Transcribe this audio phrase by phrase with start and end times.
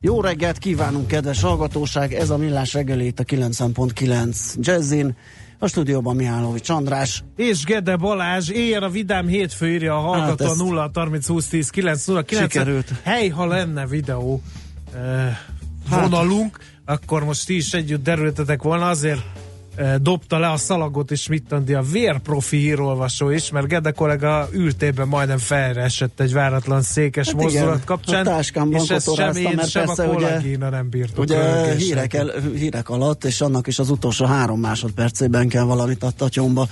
[0.00, 2.12] Jó reggelt kívánunk, kedves hallgatóság!
[2.12, 5.16] Ez a Millás reggelét a 90.9 Jazzin.
[5.58, 7.24] A stúdióban Mihálovics András.
[7.36, 11.70] És Gede Balázs, éjjel a vidám hétfő írja a hallgató hát 0 30 20 10
[11.70, 12.92] 9 0 9 Sikerült.
[13.02, 14.42] Hely, ha lenne videó
[14.94, 15.36] eh,
[15.88, 16.98] vonalunk, hát.
[16.98, 19.20] akkor most ti is együtt derültetek volna, azért
[20.00, 25.08] dobta le a szalagot és mit tandi a vérprofi hírolvasó is, mert Gede kollega ültében
[25.08, 29.36] majdnem felre esett egy váratlan székes Hát mozdulat igen, kapcsán, a táskámban és ezt sem
[29.36, 31.18] én, mert sem a persze ugye- kollégina nem bírtuk.
[31.18, 36.10] Ugye hírek, el, hírek alatt, és annak is az utolsó három másodpercében kell valamit a
[36.10, 36.68] tatyomba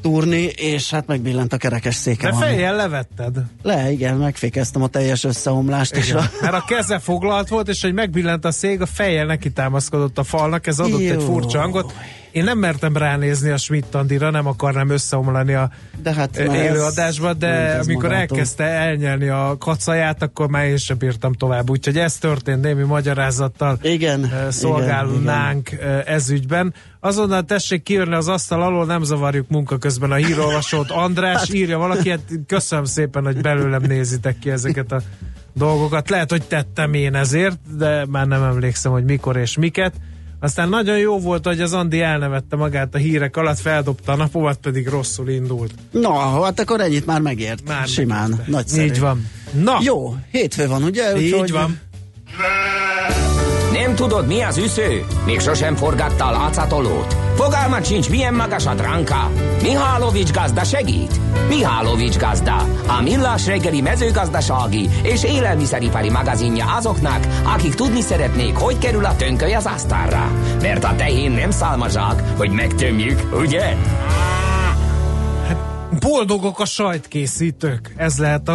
[0.00, 2.30] túrni, és hát megbillent a kerekes széke.
[2.30, 3.36] De fejjel levetted.
[3.62, 6.18] Le, igen, megfékeztem a teljes összeomlást, és Igen.
[6.18, 10.18] a, Mert a keze foglalt volt, és hogy megbillent a szég, a fejjel neki támaszkodott
[10.18, 11.12] a falnak, ez adott Jó.
[11.12, 11.94] egy furcsa hangot.
[12.32, 15.70] Én nem mertem ránézni a Schmidt Andira, nem akarnám összeomlani a
[16.02, 18.20] de hát e, élőadásba, de ment ez amikor magától.
[18.20, 21.70] elkezdte elnyelni a kacaját, akkor már én sem bírtam tovább.
[21.70, 26.74] Úgyhogy ez történt némi magyarázattal Igen, e, szolgálnánk e, ez ügyben.
[27.00, 30.90] Azonnal tessék kijönni az asztal alól, nem zavarjuk munka közben a hírolvasót.
[30.90, 35.00] András írja valaki, hát köszönöm szépen, hogy belőlem nézitek ki ezeket a
[35.52, 36.10] dolgokat.
[36.10, 39.92] Lehet, hogy tettem én ezért, de már nem emlékszem, hogy mikor és miket.
[40.40, 44.58] Aztán nagyon jó volt, hogy az Andi elnevette magát a hírek alatt, feldobta a napomat,
[44.58, 45.74] pedig rosszul indult.
[45.90, 47.68] Na, hát akkor ennyit már megért.
[47.68, 48.50] Már Simán, megérte.
[48.50, 48.84] nagyszerű.
[48.86, 49.26] Így van.
[49.52, 51.20] Na, Jó, hétfő van, ugye?
[51.20, 51.78] így Úgyhogy- van.
[53.90, 55.04] Nem tudod, mi az üsző?
[55.26, 57.16] Még sosem forgatta a látszatolót?
[57.34, 59.30] Fogalmat sincs, milyen magas a dránka?
[59.62, 61.20] Mihálovics gazda segít?
[61.48, 62.56] Mihálovics gazda,
[62.86, 69.54] a millás reggeli mezőgazdasági és élelmiszeripari magazinja azoknak, akik tudni szeretnék, hogy kerül a tönköly
[69.54, 70.30] az asztalra.
[70.62, 73.76] Mert a tehén nem szálmazsák, hogy megtömjük, ugye?
[76.00, 77.94] Boldogok a sajtkészítők.
[77.96, 78.54] Ez lehet a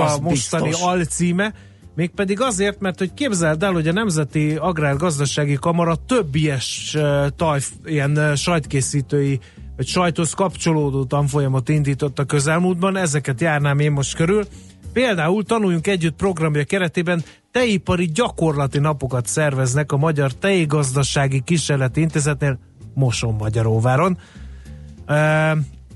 [0.00, 0.86] Ó, az a mostani biztos.
[0.86, 1.52] alcíme.
[1.94, 6.96] Mégpedig azért, mert hogy képzeld el, hogy a Nemzeti Agrárgazdasági Kamara több ilyes
[7.36, 9.40] tajf, ilyen sajtkészítői
[9.76, 14.44] vagy sajthoz kapcsolódó tanfolyamot indított a közelmúltban, ezeket járnám én most körül.
[14.92, 22.58] Például tanuljunk együtt programja keretében tejipari gyakorlati napokat szerveznek a Magyar Tejgazdasági Kísérleti Intézetnél
[22.94, 24.18] Moson Magyaróváron.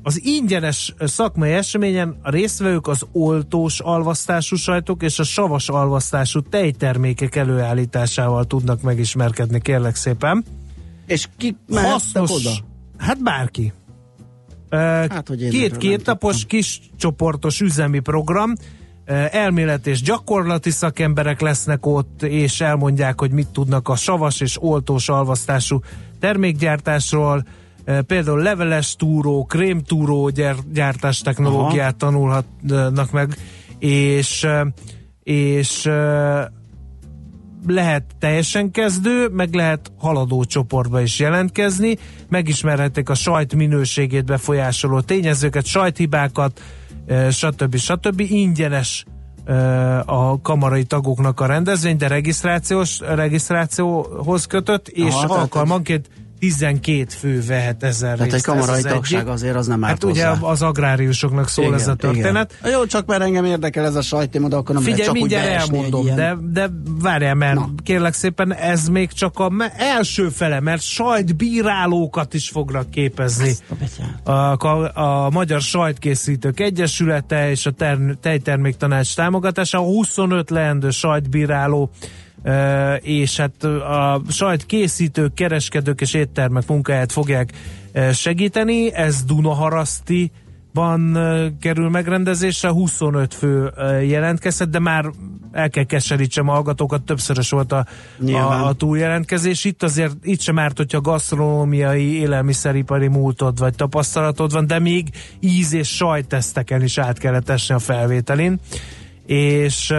[0.06, 7.36] Az ingyenes szakmai eseményen a résztvevők az oltós alvasztású sajtok és a savas alvasztású tejtermékek
[7.36, 10.44] előállításával tudnak megismerkedni, kérlek szépen.
[11.06, 12.50] És ki mehettek oda?
[12.98, 13.72] Hát bárki.
[14.70, 18.52] Hát, hogy én Két kétnapos kis csoportos üzemi program,
[19.30, 25.08] elmélet és gyakorlati szakemberek lesznek ott, és elmondják, hogy mit tudnak a savas és oltós
[25.08, 25.80] alvasztású
[26.20, 27.44] termékgyártásról,
[28.06, 33.36] például leveles túró, krémtúró gyár- gyártás technológiát tanulhatnak meg,
[33.78, 34.66] és, ö,
[35.22, 36.40] és ö,
[37.66, 45.64] lehet teljesen kezdő, meg lehet haladó csoportba is jelentkezni, megismerhetik a sajt minőségét befolyásoló tényezőket,
[45.64, 46.60] sajthibákat,
[47.06, 47.76] eh, stb.
[47.76, 48.20] stb.
[48.20, 49.04] ingyenes
[49.44, 56.08] eh, a kamarai tagoknak a rendezvény, de regisztrációs regisztrációhoz kötött, és Aha, tehát alkalmanként
[56.48, 58.34] 12 fő vehet ezen Tehát egy részt.
[58.34, 58.90] Ez kamarai az egyik.
[58.90, 60.40] tagság azért az nem árt Hát ugye hozzá.
[60.46, 62.56] az agráriusoknak szól Igen, ez a történet.
[62.60, 62.72] Igen.
[62.72, 65.52] Jó, csak mert engem érdekel ez a sajtéma, de akkor nem Figyelj, csak mindjárt egy
[65.52, 66.16] elmondom, ilyen.
[66.16, 67.68] de, de várjál, mert Na.
[67.82, 73.52] kérlek szépen, ez még csak a első fele, mert sajtbírálókat is fognak képezni.
[74.24, 74.30] A.
[74.32, 81.90] A, a, a Magyar Sajtkészítők Egyesülete és a ter- Tejtermék Tanács támogatása, 25 leendő sajtbíráló
[83.00, 87.52] és hát a sajtkészítők, kereskedők és éttermek munkáját fogják
[88.12, 88.94] segíteni.
[88.94, 90.30] Ez Dunaharaszti
[90.74, 91.18] ban
[91.60, 93.72] kerül megrendezésre, 25 fő
[94.06, 95.10] jelentkezett, de már
[95.52, 97.86] el kell keserítsem a hallgatókat, többszörös volt a,
[98.18, 98.60] Nyilván.
[98.60, 99.64] a, a túljelentkezés.
[99.64, 105.08] Itt azért, itt sem árt, hogyha gasztronómiai, élelmiszeripari múltod vagy tapasztalatod van, de még
[105.40, 108.60] íz és sajtteszteken is át kellett esni a felvételin
[109.26, 109.92] és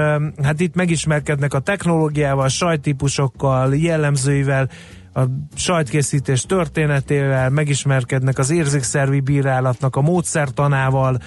[0.43, 4.69] hát itt megismerkednek a technológiával, sajttípusokkal, jellemzőivel,
[5.13, 5.21] a
[5.55, 11.17] sajtkészítés történetével, megismerkednek az érzékszervi bírálatnak a módszertanával,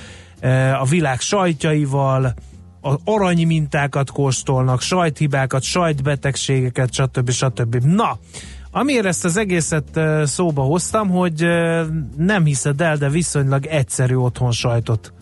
[0.40, 2.34] ö, a világ sajtjaival,
[2.80, 7.30] az arany mintákat kóstolnak, sajthibákat, sajtbetegségeket, stb.
[7.30, 7.84] stb.
[7.84, 8.18] Na,
[8.70, 11.46] Amiért ezt az egészet szóba hoztam, hogy
[12.16, 15.12] nem hiszed el, de viszonylag egyszerű otthon sajtot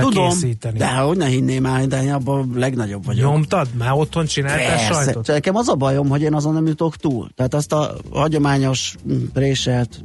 [0.00, 0.78] Tudom, készíteni.
[0.78, 3.30] de hogy ne hinném már, de én abban legnagyobb vagyok.
[3.30, 3.68] Nyomtad?
[3.78, 5.26] Már otthon csináltál sajtot?
[5.26, 7.28] Nekem az a bajom, hogy én azon nem jutok túl.
[7.34, 8.94] Tehát azt a hagyományos
[9.32, 10.02] préselt,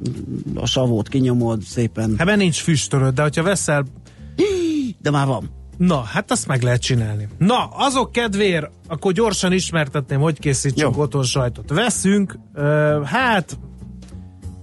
[0.56, 2.16] a savót kinyomod szépen.
[2.18, 3.86] Hát mert nincs füstölöd, de hogyha veszel
[5.02, 5.50] De már van.
[5.78, 7.28] Na, hát azt meg lehet csinálni.
[7.38, 11.02] Na, azok kedvéért, akkor gyorsan ismertetném, hogy készítsünk Jó.
[11.02, 11.70] otthon sajtot.
[11.70, 12.40] Veszünk,
[13.04, 13.60] hát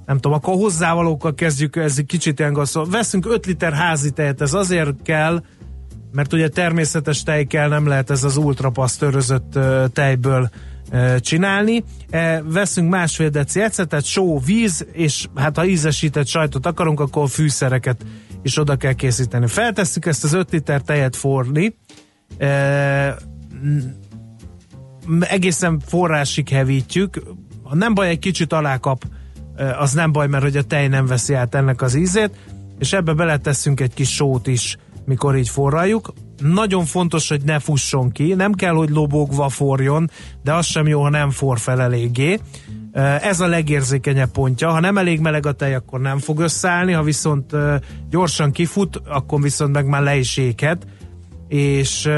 [0.08, 2.88] nem tudom, akkor hozzávalókkal kezdjük, ez egy kicsit ilyen gaszol.
[2.88, 5.42] Veszünk 5 liter házi tejet, ez azért kell,
[6.12, 9.58] mert ugye természetes tej kell, nem lehet ez az ultrapasztőrözött
[9.92, 10.50] tejből
[11.20, 11.84] csinálni.
[12.10, 18.04] E, veszünk másfél deci ecetet, só, víz, és hát ha ízesített sajtot akarunk, akkor fűszereket
[18.42, 19.46] is oda kell készíteni.
[19.46, 21.76] Feltesszük ezt az 5 liter tejet forni,
[22.38, 23.16] e,
[25.20, 27.22] egészen forrásig hevítjük,
[27.72, 29.16] nem baj, egy kicsit alákap, e,
[29.78, 32.30] az nem baj, mert hogy a tej nem veszi át ennek az ízét,
[32.78, 36.12] és ebbe beletesszünk egy kis sót is, mikor így forraljuk.
[36.42, 40.10] Nagyon fontos, hogy ne fusson ki, nem kell, hogy lobogva forjon,
[40.42, 42.40] de az sem jó, ha nem for fel eléggé.
[43.20, 44.70] Ez a legérzékenyebb pontja.
[44.70, 47.52] Ha nem elég meleg a tej, akkor nem fog összeállni, ha viszont
[48.10, 50.86] gyorsan kifut, akkor viszont meg már le is éghet,
[51.48, 52.08] és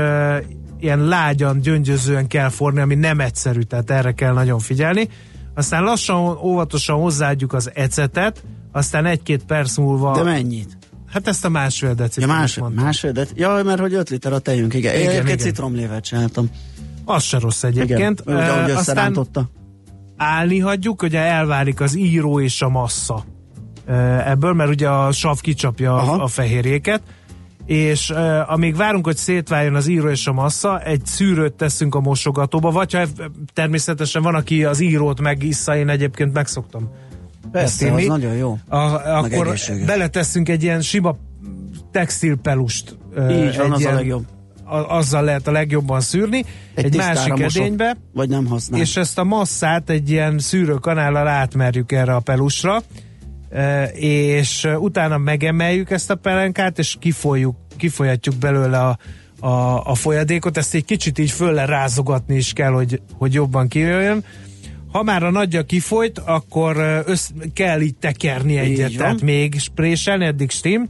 [0.80, 5.08] ilyen lágyan, gyöngyözően kell forni, ami nem egyszerű, tehát erre kell nagyon figyelni.
[5.60, 10.78] Aztán lassan, óvatosan hozzáadjuk az ecetet, aztán egy-két perc múlva, De mennyit?
[11.06, 14.38] hát ezt a másfél decit Ja, más, másfél, de, ja, mert hogy 5 liter a
[14.38, 14.94] tejünk, igen.
[14.94, 15.52] Igen, egyébként igen.
[15.52, 16.50] citromlévet csináltam.
[17.04, 18.20] Az se rossz egyébként.
[18.20, 19.26] Igen, úgy, Ö, ahogy aztán
[20.16, 23.24] állni hagyjuk, ugye elválik az író és a massza
[24.24, 26.22] ebből, mert ugye a sav kicsapja Aha.
[26.22, 27.02] a fehérjéket,
[27.70, 32.00] és uh, amíg várunk, hogy szétváljon az író és a massza, egy szűrőt teszünk a
[32.00, 33.02] mosogatóba, vagy ha
[33.52, 36.88] természetesen van, aki az írót megissza, én egyébként megszoktam
[37.42, 38.00] ezt Persze, inni.
[38.02, 38.58] az nagyon jó.
[38.68, 38.76] A,
[39.18, 39.54] akkor
[39.86, 41.16] beleteszünk egy ilyen sima
[41.92, 42.96] textilpelust.
[43.30, 44.24] Így van, az a ilyen- legjobb.
[44.64, 46.44] a- azzal lehet a legjobban szűrni.
[46.74, 48.80] Egy, egy másik edénybe, Vagy nem használ.
[48.80, 52.82] és ezt a masszát egy ilyen szűrőkanállal átmerjük erre a pelusra,
[53.92, 58.98] és utána megemeljük ezt a pelenkát, és kifolyjuk, kifolyatjuk belőle a,
[59.40, 64.24] a, a folyadékot, ezt egy kicsit így fölle rázogatni is kell, hogy, hogy jobban kijöjjön.
[64.92, 68.96] Ha már a nagyja kifolyt, akkor össz, kell így tekerni egyet, van.
[68.96, 70.86] tehát még spréselni, eddig stim,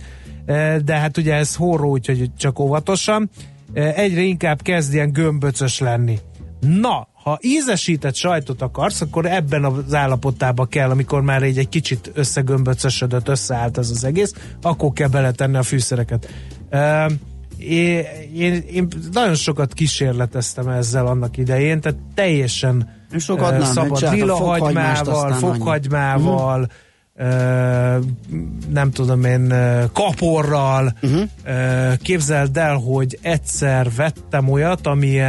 [0.84, 3.30] de hát ugye ez horró, úgyhogy csak óvatosan.
[3.74, 6.18] Egyre inkább kezd ilyen gömböcös lenni.
[6.60, 12.10] Na, ha ízesített sajtot akarsz, akkor ebben az állapotában kell, amikor már egy, egy kicsit
[12.14, 16.28] összegömböcösödött, összeállt ez az egész, akkor kell beletenni a fűszereket.
[16.72, 17.12] Uh,
[17.58, 25.32] én, én, én nagyon sokat kísérleteztem ezzel annak idején, tehát teljesen sokat nem, szabad lilahagymával,
[25.32, 26.70] fokhagymával,
[28.72, 29.54] nem tudom én,
[29.92, 30.96] kaporral.
[31.44, 35.20] Ö, Képzeld el, hogy egyszer vettem olyat, ami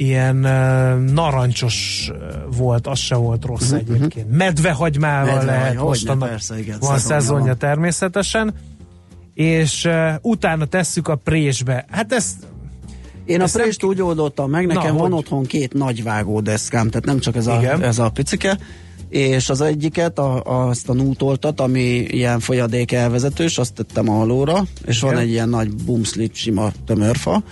[0.00, 2.10] ilyen ö, narancsos
[2.56, 4.30] volt, az se volt rossz egyébként.
[4.36, 7.58] Medvehagymával Medvehagy, lehet, most annak persze, igen, van szezonja szezonja van.
[7.58, 8.54] természetesen,
[9.34, 11.84] és uh, utána tesszük a présbe.
[11.90, 12.34] Hát ezt
[13.24, 15.18] Én a Ezt nem prést ki- úgy oldottam meg, nekem Na, van hogy?
[15.18, 17.80] otthon két nagy vágódeszkám, tehát nem csak ez Igen.
[17.80, 18.58] a, ez a picike,
[19.08, 25.00] és az egyiket, a, azt a nútoltat, ami ilyen folyadék elvezetős, azt tettem alóra, és
[25.00, 25.22] van Igen.
[25.22, 27.42] egy ilyen nagy bumszlit sima tömörfa,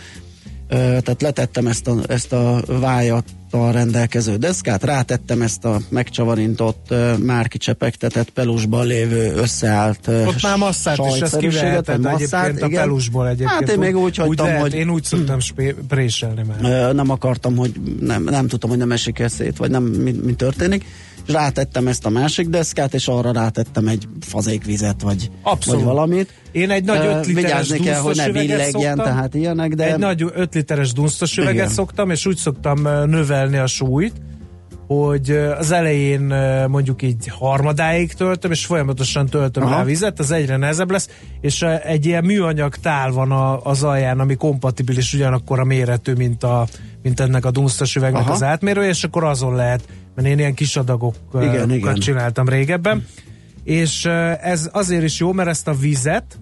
[0.69, 8.31] tehát letettem ezt a, ezt a vájattal rendelkező deszkát, rátettem ezt a megcsavarintott, már kicsepegtetett
[8.31, 12.83] pelusban lévő összeállt ott már masszát is ezt sajtszerűséget, kiveheted vagy egyébként a igen.
[12.83, 13.51] pelusból egyébként.
[13.51, 16.95] Hát én még úgy hagytam, lehet, hogy Én úgy szoktam spé- préselni már.
[16.95, 20.85] Nem akartam, hogy nem, nem tudtam, hogy nem esik szét, vagy nem, mi, mi történik.
[21.29, 25.81] És rátettem ezt a másik deszkát, és arra rátettem egy fazékvizet, vagy, Abszolút.
[25.83, 26.33] vagy valamit.
[26.53, 28.97] Én egy nagy Ö, 5 literes Vigyázni kell, hogy ne billegjen, szoktam.
[28.97, 29.93] tehát ilyenek, de...
[29.93, 31.69] Egy nagy 5 literes dunsztos üveget Igen.
[31.69, 34.13] szoktam, és úgy szoktam növelni a súlyt,
[34.89, 36.35] hogy az elején
[36.69, 39.75] mondjuk így harmadáig töltöm, és folyamatosan töltöm Aha.
[39.75, 41.09] rá vizet, az egyre nehezebb lesz,
[41.41, 46.45] és egy ilyen műanyag tál van a, az alján, ami kompatibilis ugyanakkor a méretű, mint,
[46.45, 46.67] a,
[47.03, 48.33] mint ennek a dunsztos üvegnek Aha.
[48.33, 51.95] az átmérője, és akkor azon lehet, mert én ilyen kis adagokat Igen, igen.
[51.95, 53.07] csináltam régebben,
[53.65, 54.05] és
[54.41, 56.39] ez azért is jó, mert ezt a vizet,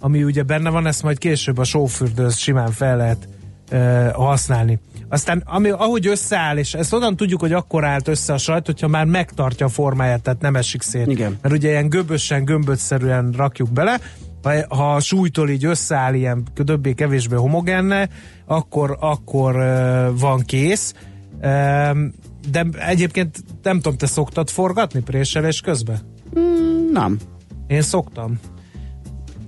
[0.00, 3.28] ami ugye benne van, ezt majd később a sófürdőz simán fel lehet
[3.70, 4.78] ö, használni.
[5.12, 8.88] Aztán ami, ahogy összeáll, és ezt onnan tudjuk, hogy akkor állt össze a sajt, hogyha
[8.88, 11.06] már megtartja a formáját, tehát nem esik szét.
[11.06, 11.38] Igen.
[11.42, 14.00] Mert ugye ilyen göbösen, gömbötszerűen rakjuk bele,
[14.42, 18.08] ha, ha a súlytól így összeáll ilyen többé-kevésbé homogenne,
[18.46, 20.94] akkor, akkor uh, van kész.
[21.42, 22.12] Um,
[22.50, 25.98] de egyébként nem tudom, te szoktad forgatni préselés közben?
[26.38, 27.18] Mm, nem.
[27.66, 28.38] Én szoktam.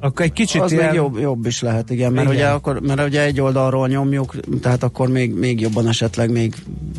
[0.04, 0.87] Akkor egy kicsit az ilyen...
[0.87, 2.37] még jobb, jobb is lehet, igen, mert, igen.
[2.37, 6.54] Ugye, akkor, mert ugye egy oldalról nyomjuk, tehát akkor még, még jobban esetleg még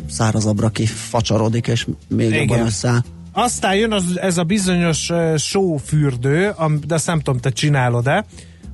[0.08, 2.38] szárazabbra kifacsarodik, és még igen.
[2.38, 3.00] jobban összeáll.
[3.32, 6.54] Aztán jön az, ez a bizonyos uh, sófürdő,
[6.86, 8.24] de azt nem tudom, te csinálod-e.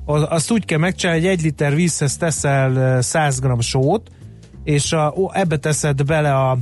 [0.05, 4.09] Azt úgy kell megcsinálni, hogy egy liter vízhez teszel 100 g sót,
[4.63, 6.57] és a, ó, ebbe teszed bele a,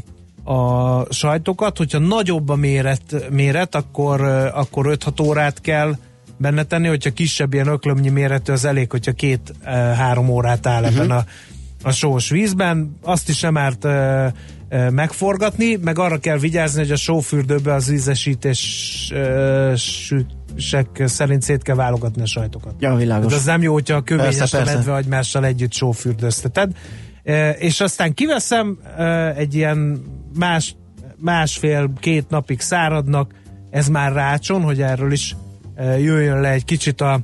[0.53, 4.21] a sajtokat, hogyha nagyobb a méret, méret akkor,
[4.53, 5.95] akkor 5-6 órát kell
[6.41, 10.97] benne tenni, hogyha kisebb ilyen öklömnyi méretű, az elég, hogyha két-három órát áll uh-huh.
[10.97, 11.25] ebben a,
[11.83, 12.97] a sós vízben.
[13.03, 13.87] Azt is nem árt
[14.89, 19.13] megforgatni, meg arra kell vigyázni, hogy a sófürdőbe az ízesítés
[21.05, 22.73] szerint szét kell válogatni a sajtokat.
[22.79, 23.31] Ja, világos.
[23.31, 26.71] De az nem jó, hogyha a kövényes a medve agymással együtt sófürdőzteted.
[27.59, 28.77] És aztán kiveszem
[29.35, 30.03] egy ilyen
[30.37, 30.75] más,
[31.17, 33.33] másfél-két napig száradnak,
[33.69, 35.35] ez már rácson, hogy erről is
[35.81, 37.21] jöjjön le egy kicsit a,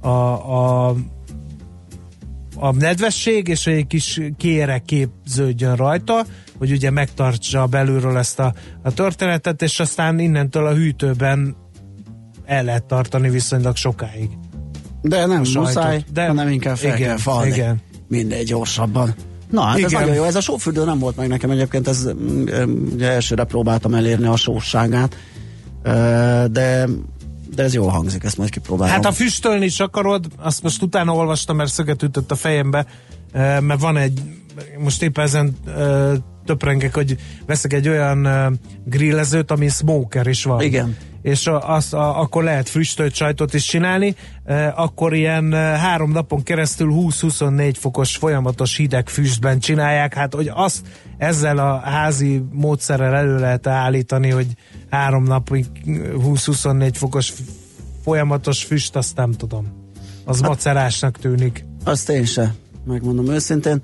[0.00, 0.94] a, a
[2.60, 6.24] a nedvesség, és egy kis kére képződjön rajta,
[6.58, 11.56] hogy ugye megtartsa belülről ezt a, a történetet, és aztán innentől a hűtőben
[12.44, 14.30] el lehet tartani viszonylag sokáig.
[15.02, 17.50] De nem muszáj, de hanem inkább fel igen, kell falni.
[17.50, 17.80] Igen.
[18.08, 19.14] Mindegy gyorsabban.
[19.50, 19.90] Na, hát Igen.
[19.94, 20.22] ez nagyon jó.
[20.22, 22.46] Ez a sófürdő nem volt meg nekem egyébként, ez mm,
[22.92, 25.16] ugye elsőre próbáltam elérni a sósságát,
[26.50, 26.86] de
[27.58, 28.94] de ez jól hangzik, ezt majd kipróbálom.
[28.94, 32.86] Hát ha füstölni is akarod, azt most utána olvastam, mert szöget ütött a fejembe,
[33.32, 34.22] mert van egy,
[34.78, 35.56] most éppen ezen
[36.44, 38.28] töprengek, hogy veszek egy olyan
[38.84, 40.60] grillezőt, ami smoker is van.
[40.60, 40.96] Igen
[41.28, 46.92] és az, a, akkor lehet frisstölt sajtot is csinálni, e, akkor ilyen három napon keresztül
[46.94, 50.86] 20-24 fokos folyamatos hideg füstben csinálják, hát hogy azt
[51.18, 54.46] ezzel a házi módszerrel elő lehet állítani, hogy
[54.90, 57.32] három napig 20-24 fokos
[58.04, 59.66] folyamatos füst, azt nem tudom.
[60.24, 61.64] Az hát, macerásnak tűnik.
[61.84, 62.54] Azt én se,
[62.84, 63.80] megmondom őszintén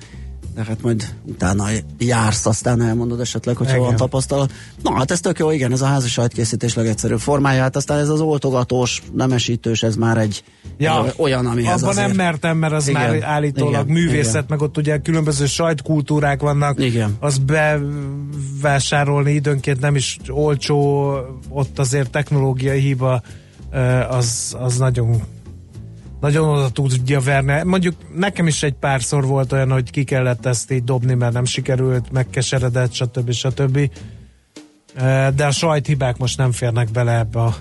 [0.54, 1.64] de hát majd utána
[1.98, 3.86] jársz, aztán elmondod esetleg, hogyha igen.
[3.86, 4.52] van tapasztalat.
[4.82, 8.08] Na hát ez tök jó, igen, ez a házi sajtkészítés legegyszerűbb formája, hát aztán ez
[8.08, 10.44] az oltogatós, nemesítős, ez már egy
[10.78, 12.06] ja, olyan, ami Abban azért...
[12.06, 14.46] nem mertem, mert az igen, már állítólag igen, művészet, igen.
[14.48, 17.16] meg ott ugye különböző sajtkultúrák vannak, igen.
[17.20, 21.12] az bevásárolni időnként nem is olcsó,
[21.48, 23.22] ott azért technológiai hiba
[24.08, 25.22] az, az nagyon
[26.24, 27.62] nagyon oda tudja verni.
[27.64, 31.44] Mondjuk nekem is egy párszor volt olyan, hogy ki kellett ezt így dobni, mert nem
[31.44, 33.32] sikerült, megkeseredett, stb.
[33.32, 33.90] stb.
[35.34, 37.54] De a sajthibák most nem férnek bele ebbe a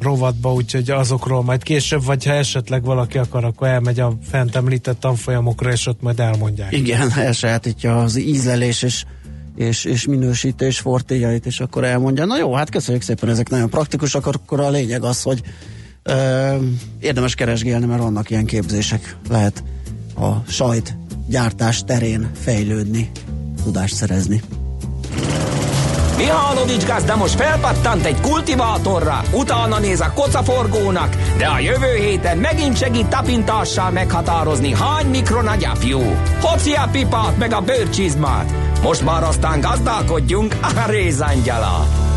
[0.00, 5.00] rovatba, úgyhogy azokról majd később, vagy ha esetleg valaki akar, akkor elmegy a fent említett
[5.00, 6.72] tanfolyamokra, és ott majd elmondják.
[6.72, 9.04] Igen, elsajátítja az ízlelés és,
[9.56, 12.24] és, és minősítés fortéjait, és akkor elmondja.
[12.24, 15.42] Na jó, hát köszönjük szépen, ezek nagyon praktikusak, akkor a lényeg az, hogy
[17.00, 19.16] érdemes keresgélni, mert vannak ilyen képzések.
[19.28, 19.62] Lehet
[20.16, 20.96] a sajt
[21.26, 23.10] gyártás terén fejlődni,
[23.64, 24.42] tudást szerezni.
[26.16, 32.76] Mihálovics gazda most felpattant egy kultivátorra, utána néz a kocaforgónak, de a jövő héten megint
[32.76, 36.00] segít tapintással meghatározni, hány mikron a gyapjú.
[36.40, 38.52] Hoci a pipát meg a bőrcsizmát.
[38.82, 42.07] Most már aztán gazdálkodjunk a rézangyala.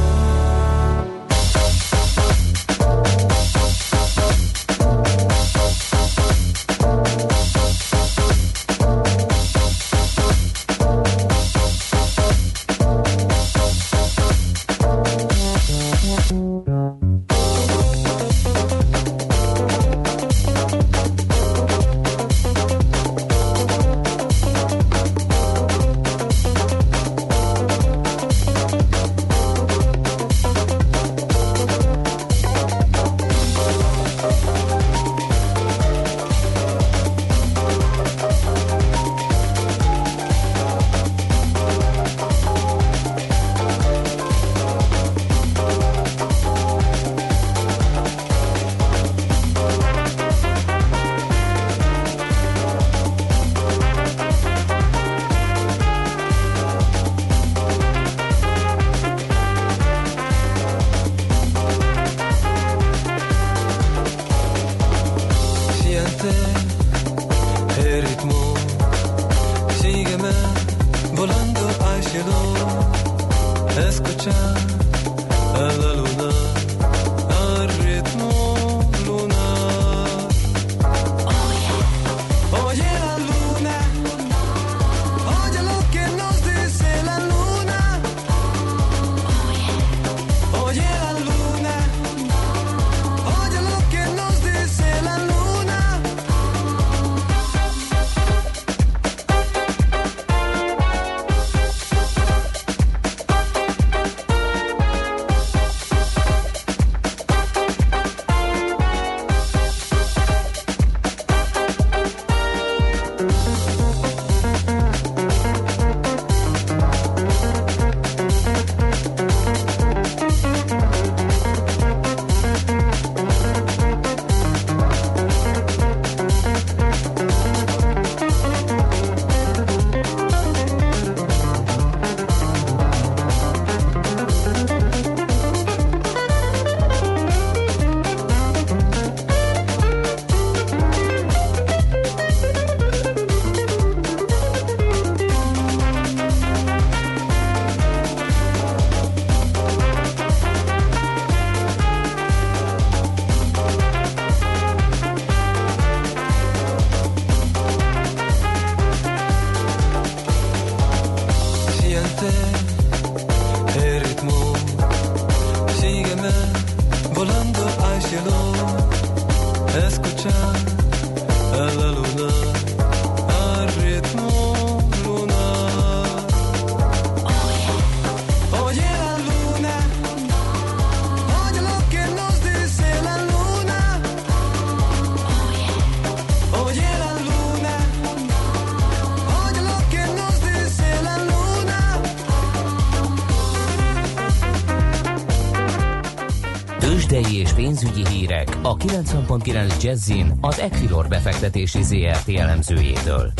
[199.02, 203.32] 90.9 Jazzin az Equilor befektetési ZRT elemzőjétől.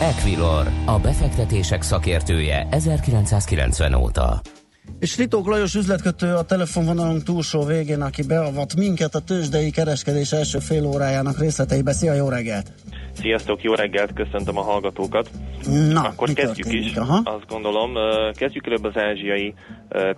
[0.00, 4.40] Equilor, a befektetések szakértője 1990 óta.
[4.98, 10.58] És Ritók Lajos üzletkötő a telefonvonalunk túlsó végén, aki beavat minket a tőzsdei kereskedés első
[10.58, 11.92] fél órájának részleteibe.
[11.92, 12.72] Szia, jó reggelt!
[13.12, 15.30] Sziasztok, jó reggelt, köszöntöm a hallgatókat.
[15.70, 17.20] Na, Akkor kezdjük is, Aha.
[17.24, 17.92] azt gondolom.
[18.34, 19.54] Kezdjük előbb az ázsiai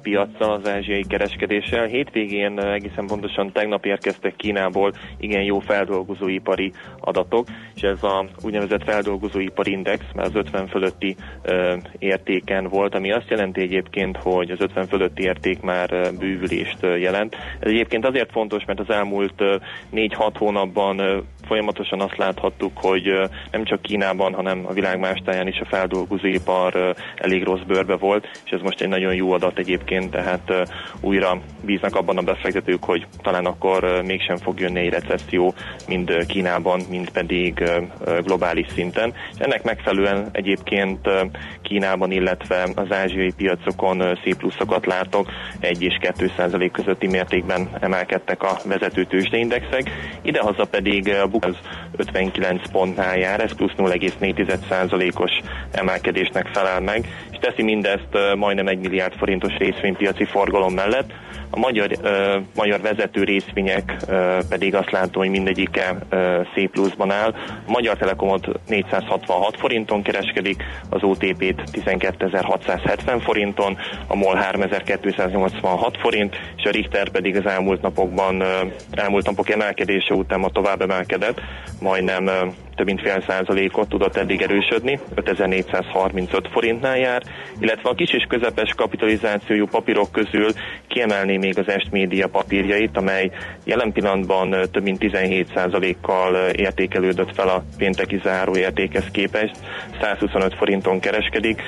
[0.03, 1.87] piacsal, az ázsiai kereskedéssel.
[1.87, 9.71] Hétvégén egészen pontosan tegnap érkeztek Kínából igen jó feldolgozóipari adatok, és ez a úgynevezett feldolgozóipari
[9.71, 11.17] index, mert az 50 fölötti
[11.99, 17.35] értéken volt, ami azt jelenti egyébként, hogy az 50 fölötti érték már bővülést jelent.
[17.61, 19.35] Ez egyébként azért fontos, mert az elmúlt
[19.95, 23.03] 4-6 hónapban folyamatosan azt láthattuk, hogy
[23.51, 28.29] nem csak Kínában, hanem a világ más táján is a feldolgozóipar elég rossz bőrbe volt,
[28.45, 30.53] és ez most egy nagyon jó adat egyébként, tehát
[31.01, 35.55] újra bíznak abban a befektetők, hogy talán akkor mégsem fog jönni egy recesszió,
[35.89, 37.65] mind Kínában, mind pedig
[38.23, 39.15] globális szinten.
[39.33, 41.09] És ennek megfelelően egyébként
[41.63, 48.43] Kínában, illetve az ázsiai piacokon szép pluszokat látok, 1 és 2 százalék közötti mértékben emelkedtek
[48.43, 49.91] a vezető tőzsdeindexek,
[50.23, 51.57] idehaza pedig a BUK az
[51.97, 53.73] 59 pontnál jár, ez plusz
[55.23, 55.41] 0,4%-os
[55.73, 57.09] emelkedésnek felel meg,
[57.43, 61.11] teszi mindezt majdnem 1 milliárd forintos részvénypiaci forgalom mellett.
[61.51, 61.89] A magyar,
[62.55, 63.97] magyar vezető részvények
[64.49, 65.97] pedig azt látom, hogy mindegyike
[66.55, 67.35] szép pluszban áll.
[67.67, 73.77] A Magyar Telekomot 466 forinton kereskedik, az OTP-t 12.670 forinton,
[74.07, 78.43] a MOL 3286 forint, és a Richter pedig az elmúlt napokban,
[78.91, 81.41] elmúlt napok emelkedése után ma tovább emelkedett,
[81.81, 82.31] majdnem
[82.77, 87.23] több mint fél százalékot tudott eddig erősödni, 5435 forintnál jár,
[87.61, 90.51] illetve a kis és közepes kapitalizációjú papírok közül
[90.89, 93.31] kiemelné még az Est Média papírjait, amely
[93.65, 99.57] jelen pillanatban több mint 17 százalékkal értékelődött fel a pénteki záróértékhez képest,
[100.01, 101.63] 125 forinton kereskedik.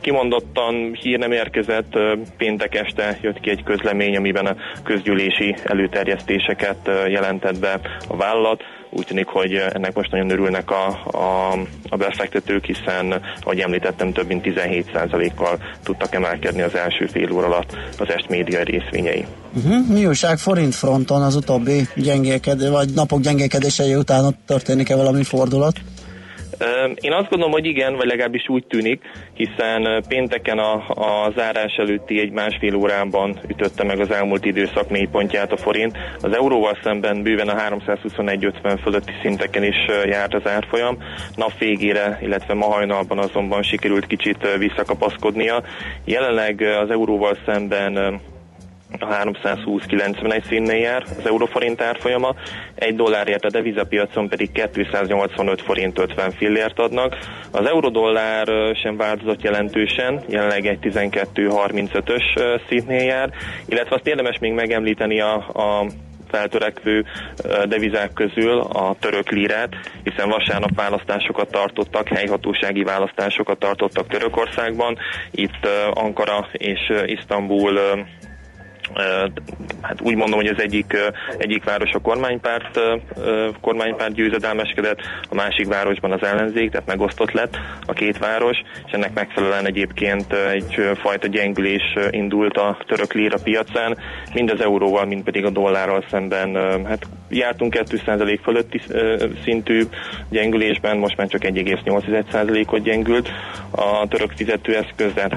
[0.00, 1.98] Kimondottan hír nem érkezett,
[2.36, 8.62] péntek este jött ki egy közlemény, amiben a közgyűlési előterjesztéseket jelentett be a vállalat,
[8.94, 11.52] úgy tűnik, hogy ennek most nagyon örülnek a, a,
[11.88, 17.76] a befektetők, hiszen, ahogy említettem, több mint 17%-kal tudtak emelkedni az első fél óra alatt
[17.98, 19.26] az est média részvényei.
[19.54, 19.86] Uh-huh.
[19.88, 25.76] Mi újság forint fronton az utóbbi gyengélkedő, vagy napok gyengélkedései után ott történik-e valami fordulat?
[27.00, 29.02] Én azt gondolom, hogy igen, vagy legalábbis úgy tűnik,
[29.34, 35.52] hiszen pénteken a, a zárás előtti egy másfél órában ütötte meg az elmúlt időszak mélypontját
[35.52, 35.98] a forint.
[36.20, 40.98] Az euróval szemben bőven a 321.50 fölötti szinteken is járt az árfolyam.
[41.36, 45.62] Nap végére, illetve ma hajnalban azonban sikerült kicsit visszakapaszkodnia.
[46.04, 48.20] Jelenleg az euróval szemben
[48.98, 52.34] a 320-91 színnél jár az euróforint árfolyama,
[52.74, 57.16] egy dollárért a devizapiacon pedig 285 forint 50 fillért adnak.
[57.50, 63.30] Az eurodollár sem változott jelentősen, jelenleg egy 12-35-ös szintnél jár,
[63.66, 65.86] illetve azt érdemes még megemlíteni a, a
[66.32, 67.04] feltörekvő
[67.68, 74.98] devizák közül a török lirát, hiszen vasárnap választásokat tartottak, helyhatósági választásokat tartottak Törökországban.
[75.30, 77.80] Itt Ankara és Isztambul
[79.80, 80.96] hát úgy mondom, hogy az egyik,
[81.38, 82.80] egyik város a kormánypárt,
[83.60, 89.14] kormánypárt győzedelmeskedett, a másik városban az ellenzék, tehát megosztott lett a két város, és ennek
[89.14, 93.98] megfelelően egyébként egyfajta gyengülés indult a török líra piacán,
[94.34, 96.54] mind az euróval, mind pedig a dollárral szemben.
[96.86, 98.80] Hát jártunk 2% fölötti
[99.44, 99.86] szintű
[100.30, 103.28] gyengülésben, most már csak 1,8%-ot gyengült
[103.70, 105.34] a török fizetőeszköz, de hát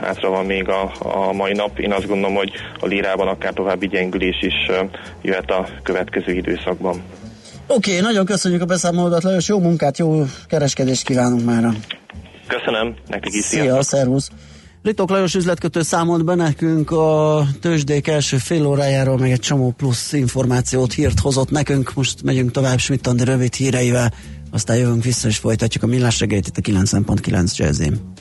[0.00, 1.78] hátra, van még a, a mai nap.
[1.78, 4.54] Én azt gondolom, hogy a lírában akár további gyengülés is
[5.22, 7.02] jöhet a következő időszakban.
[7.66, 11.64] Oké, okay, nagyon köszönjük a beszámolódat, Lajos, jó munkát, jó kereskedést kívánunk már.
[12.46, 14.30] Köszönöm, nektek is Szia, szervusz!
[14.82, 20.12] Ritok Lajos üzletkötő számolt be nekünk a tőzsdék első fél órájáról, meg egy csomó plusz
[20.12, 21.94] információt, hírt hozott nekünk.
[21.94, 24.14] Most megyünk tovább Schmidt Andi rövid híreivel,
[24.50, 28.11] aztán jövünk vissza és folytatjuk a millás reggelyt itt a 90.9 jazzim.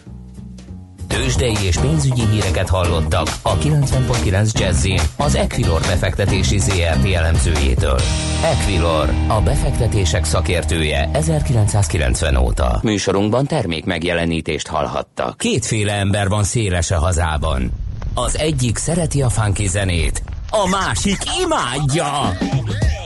[1.12, 8.00] Tőzsdei és pénzügyi híreket hallottak a 90.9 Jazzin az Equilor befektetési ZRT elemzőjétől.
[8.44, 12.80] Equilor, a befektetések szakértője 1990 óta.
[12.84, 15.38] Műsorunkban termék megjelenítést hallhattak.
[15.38, 17.72] Kétféle ember van széles a hazában.
[18.14, 22.38] Az egyik szereti a funky zenét, a másik imádja.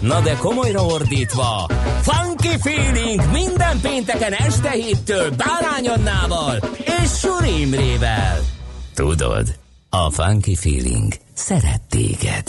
[0.00, 1.66] Na de komolyra ordítva,
[2.02, 6.56] Funky Feeling minden pénteken este héttől Bárány Annával
[7.02, 8.40] és Suri Imrével.
[8.94, 9.58] Tudod,
[9.90, 12.48] a Funky Feeling szeret téged.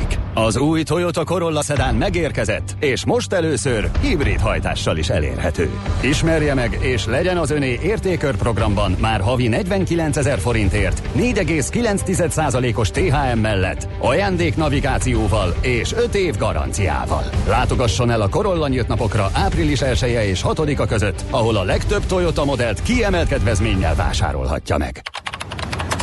[0.33, 5.69] Az új Toyota Corolla szedán megérkezett, és most először hibrid hajtással is elérhető.
[6.01, 13.39] Ismerje meg, és legyen az öné értékör programban már havi 49 ezer forintért, 4,9%-os THM
[13.39, 17.23] mellett, ajándék navigációval és 5 év garanciával.
[17.47, 22.05] Látogasson el a Corolla nyílt napokra április 1 -e és 6-a között, ahol a legtöbb
[22.05, 25.01] Toyota modellt kiemelt kedvezménnyel vásárolhatja meg.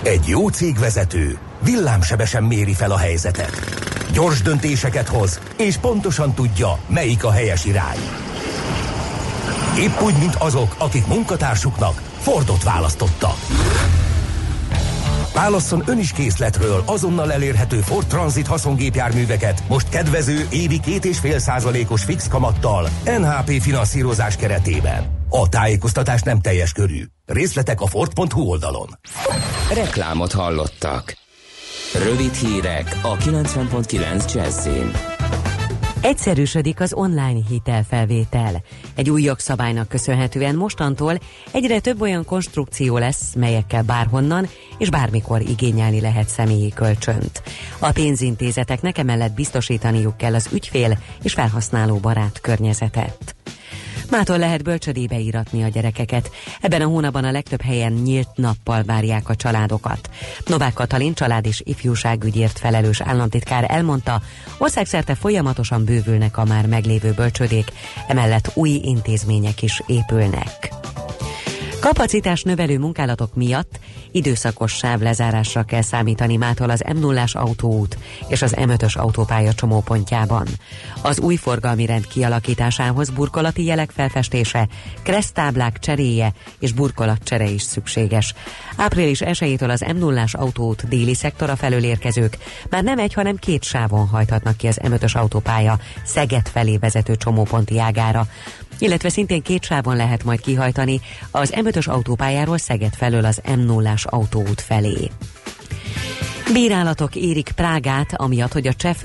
[0.02, 3.96] Egy jó cégvezető villámsebesen méri fel a helyzetet.
[4.18, 7.98] Gyors döntéseket hoz, és pontosan tudja, melyik a helyes irány.
[9.78, 13.36] Épp úgy, mint azok, akik munkatársuknak Fordot választottak.
[15.34, 21.38] Válasszon ön is készletről azonnal elérhető Ford Transit haszongépjárműveket most kedvező évi két és fél
[21.38, 25.26] százalékos fix kamattal NHP finanszírozás keretében.
[25.28, 27.04] A tájékoztatás nem teljes körű.
[27.26, 28.98] Részletek a Ford.hu oldalon.
[29.74, 31.27] Reklámot hallottak.
[31.94, 34.90] Rövid hírek a 90.9 Jazzin.
[36.00, 38.62] Egyszerűsödik az online hitelfelvétel.
[38.94, 41.18] Egy új jogszabálynak köszönhetően mostantól
[41.52, 44.48] egyre több olyan konstrukció lesz, melyekkel bárhonnan
[44.78, 47.42] és bármikor igényelni lehet személyi kölcsönt.
[47.78, 53.37] A pénzintézeteknek emellett biztosítaniuk kell az ügyfél és felhasználó barát környezetet.
[54.10, 56.30] Mától lehet bölcsödébe íratni a gyerekeket.
[56.60, 60.10] Ebben a hónapban a legtöbb helyen nyílt nappal várják a családokat.
[60.46, 64.20] Novák Katalin család és ifjúságügyért felelős államtitkár elmondta,
[64.58, 67.72] országszerte folyamatosan bővülnek a már meglévő bölcsödék,
[68.08, 70.68] emellett új intézmények is épülnek.
[71.80, 73.78] Kapacitás növelő munkálatok miatt
[74.10, 80.46] időszakos sávlezárásra kell számítani mától az m 0 autóút és az M5-ös autópálya csomópontjában.
[81.02, 84.68] Az új forgalmi rend kialakításához burkolati jelek felfestése,
[85.02, 88.34] kresztáblák cseréje és burkolatcsere is szükséges.
[88.76, 92.38] Április 1-től az m 0 autóút déli szektora felől érkezők
[92.70, 97.78] már nem egy, hanem két sávon hajthatnak ki az M5-ös autópálya Szeged felé vezető csomóponti
[97.78, 98.26] ágára
[98.78, 104.60] illetve szintén két sávon lehet majd kihajtani az M5-ös autópályáról Szeged felől az M0-ás autóút
[104.60, 105.10] felé.
[106.52, 108.96] Bírálatok érik Prágát, amiatt, hogy a cseh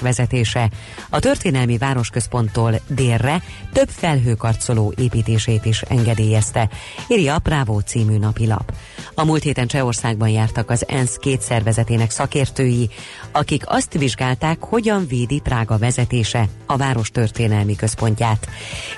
[0.00, 0.70] vezetése
[1.10, 6.68] a történelmi városközponttól délre több felhőkarcoló építését is engedélyezte,
[7.08, 8.72] írja a Bravo című napilap.
[9.14, 12.88] A múlt héten Csehországban jártak az ENSZ két szervezetének szakértői,
[13.32, 18.48] akik azt vizsgálták, hogyan védi Prága vezetése a város történelmi központját,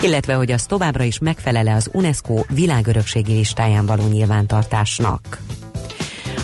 [0.01, 5.39] illetve hogy az továbbra is megfelele az UNESCO világörökségi listáján való nyilvántartásnak.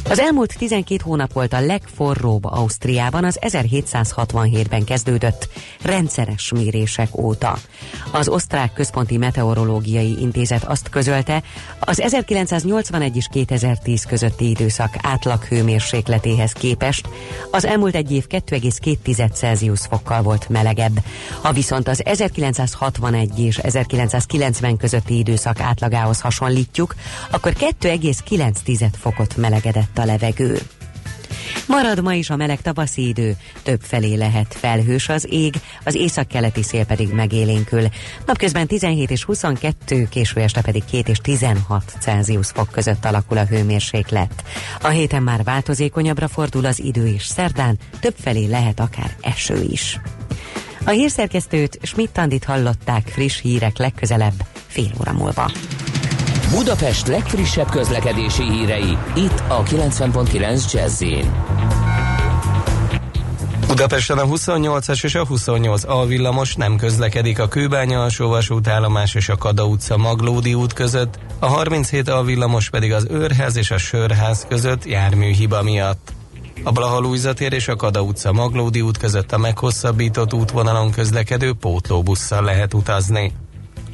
[0.05, 5.49] Az elmúlt 12 hónap volt a legforróbb Ausztriában az 1767-ben kezdődött
[5.83, 7.59] rendszeres mérések óta.
[8.13, 11.43] Az osztrák központi meteorológiai intézet azt közölte,
[11.79, 17.09] az 1981 és 2010 közötti időszak átlag hőmérsékletéhez képest
[17.51, 21.05] az elmúlt egy év 2,2 Celsius fokkal volt melegebb.
[21.41, 26.95] Ha viszont az 1961 és 1990 közötti időszak átlagához hasonlítjuk,
[27.31, 30.59] akkor 2,9 fokot melegedett a levegő.
[31.69, 36.63] Marad ma is a meleg tavaszi idő, több felé lehet felhős az ég, az északkeleti
[36.63, 37.83] szél pedig megélénkül.
[38.27, 43.45] Napközben 17 és 22, késő este pedig 2 és 16 Celsius fok között alakul a
[43.45, 44.45] hőmérséklet.
[44.81, 50.01] A héten már változékonyabbra fordul az idő, és szerdán több felé lehet akár eső is.
[50.85, 55.51] A hírszerkesztőt Schmidt-Tandit hallották friss hírek legközelebb fél óra múlva.
[56.51, 61.05] Budapest legfrissebb közlekedési hírei, itt a 90.9 jazz
[63.67, 69.37] Budapesten a 28-as és a 28 alvillamos nem közlekedik a Kőbánya alsó vasútállomás és a
[69.37, 74.85] Kada utca Maglódi út között, a 37 alvillamos pedig az Őrház és a Sörház között
[74.85, 76.13] járműhiba miatt.
[76.63, 82.75] A Blaha és a Kada utca Maglódi út között a meghosszabbított útvonalon közlekedő pótlóbusszal lehet
[82.75, 83.33] utazni.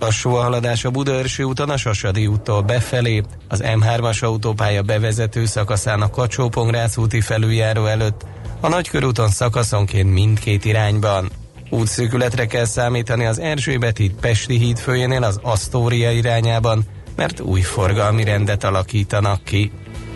[0.01, 6.01] Lassú a haladás a Budaörsi úton a Sasadi úttól befelé, az M3-as autópálya bevezető szakaszán
[6.01, 6.51] a kacsó
[6.97, 8.25] úti felüljáró előtt,
[8.61, 11.31] a Nagykörúton szakaszonként mindkét irányban.
[11.71, 16.85] Útszűkületre kell számítani az Erzsébet híd Pesti híd főjénél az Asztória irányában,
[17.17, 19.73] mert új forgalmi rendet alakítanak ki.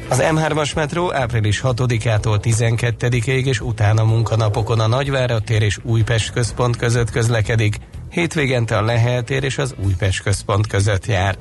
[0.09, 6.77] Az M3-as metró április 6-ától 12-ig és utána munkanapokon a Nagyvárad tér és Újpest központ
[6.77, 7.77] között közlekedik,
[8.19, 11.39] hétvégente a Lehel és az Újpest központ között jár.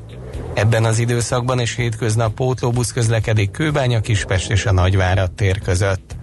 [0.54, 6.16] Ebben az időszakban és hétköznap pótlóbusz közlekedik Kőbánya, Kispest és a Nagyvárad tér között.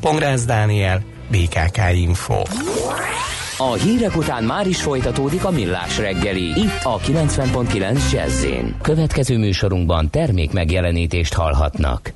[0.00, 2.42] Pongrász Dániel, BKK Info.
[3.58, 6.60] A hírek után már is folytatódik a millás reggeli.
[6.60, 8.46] Itt a 90.9 jazz
[8.82, 12.12] Következő műsorunkban termék megjelenítést hallhatnak.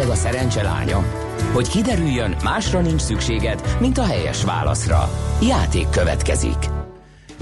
[0.00, 1.04] Esetleg a szerencse lánya?
[1.52, 5.10] Hogy kiderüljön, másra nincs szükséged, mint a helyes válaszra.
[5.42, 6.56] Játék következik.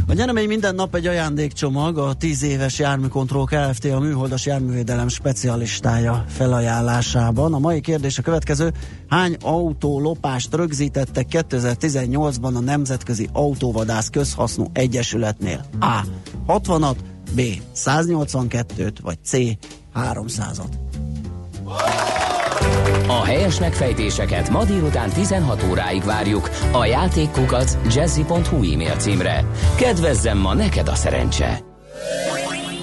[0.08, 3.84] A nyeremény minden nap egy ajándékcsomag, a 10 éves járműkontroll Kft.
[3.84, 7.54] a műholdas járművédelem specialistája felajánlásában.
[7.54, 8.72] A mai kérdés a következő.
[9.08, 15.64] Hány autó lopást rögzítettek 2018-ban a Nemzetközi Autóvadász Közhasznú Egyesületnél?
[15.80, 16.00] A.
[16.46, 16.96] 60-at,
[17.34, 17.40] B.
[17.74, 19.36] 182-t, vagy C.
[19.94, 20.86] 300-at.
[23.06, 29.44] A helyes megfejtéseket ma délután 16 óráig várjuk a játékkukac jazzy.hu e-mail címre.
[29.76, 31.60] Kedvezzem ma neked a szerencse!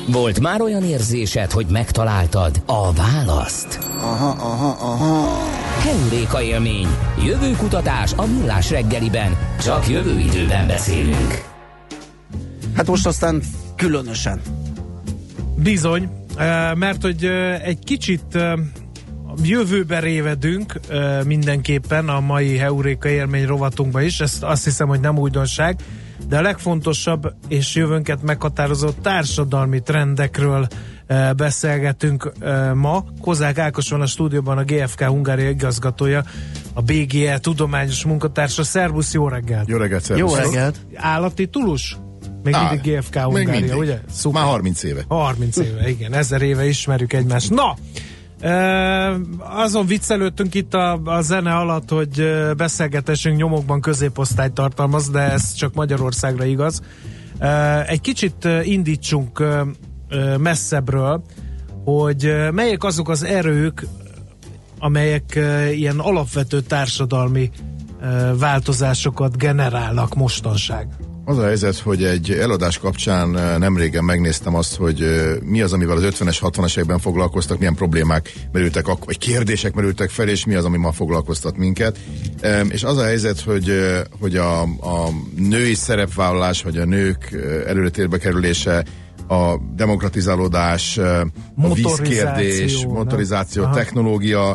[0.08, 3.80] Volt már olyan érzésed, hogy megtaláltad a választ?
[4.00, 5.28] Aha, aha, aha.
[5.80, 6.88] Heuréka élmény.
[7.26, 9.38] Jövő kutatás a millás reggeliben.
[9.64, 11.44] Csak jövő időben beszélünk.
[12.76, 13.42] Hát most aztán
[13.76, 14.42] különösen.
[15.56, 18.54] Bizony, eh, mert hogy eh, egy kicsit eh,
[19.44, 20.80] jövőbe révedünk
[21.26, 25.80] mindenképpen a mai Heuréka élmény rovatunkban is, ezt azt hiszem, hogy nem újdonság,
[26.28, 30.68] de a legfontosabb és jövőnket meghatározó társadalmi trendekről
[31.36, 32.32] beszélgetünk
[32.74, 33.06] ma.
[33.22, 36.24] Kozák Ákos van a stúdióban, a GFK Hungária igazgatója,
[36.74, 38.64] a BGE tudományos munkatársa.
[38.64, 39.68] Szervusz, jó reggelt!
[39.68, 40.32] Jó reggelt, szervusz!
[40.32, 40.76] Jó reggelt!
[40.96, 41.98] Állati tulus?
[42.44, 43.76] Még Á, mindig GFK Hungária, mindig.
[43.76, 44.00] ugye?
[44.12, 44.42] Szuper.
[44.42, 45.04] Már 30 éve.
[45.08, 46.14] 30 éve, igen.
[46.14, 47.50] Ezer éve ismerjük egymást.
[47.50, 47.76] Na!
[49.40, 52.24] Azon viccelődtünk itt a, a zene alatt, hogy
[52.58, 56.82] beszélgetésünk nyomokban középosztályt tartalmaz, de ez csak Magyarországra igaz.
[57.86, 59.44] Egy kicsit indítsunk
[60.38, 61.24] messzebbről,
[61.84, 63.86] hogy melyek azok az erők,
[64.80, 65.40] amelyek
[65.72, 67.52] ilyen alapvető társadalmi
[68.40, 70.88] változásokat generálnak mostanság.
[71.28, 75.06] Az a helyzet, hogy egy eladás kapcsán nem régen megnéztem azt, hogy
[75.44, 80.28] mi az, amivel az 50-es, 60-es években foglalkoztak, milyen problémák merültek, vagy kérdések merültek fel,
[80.28, 81.98] és mi az, ami ma foglalkoztat minket.
[82.70, 83.72] És az a helyzet, hogy,
[84.20, 87.36] hogy a, a női szerepvállalás, vagy a nők
[87.68, 88.86] előretérbe kerülése
[89.28, 93.74] a demokratizálódás, a vízkérdés, motorizáció, Aha.
[93.74, 94.50] technológia,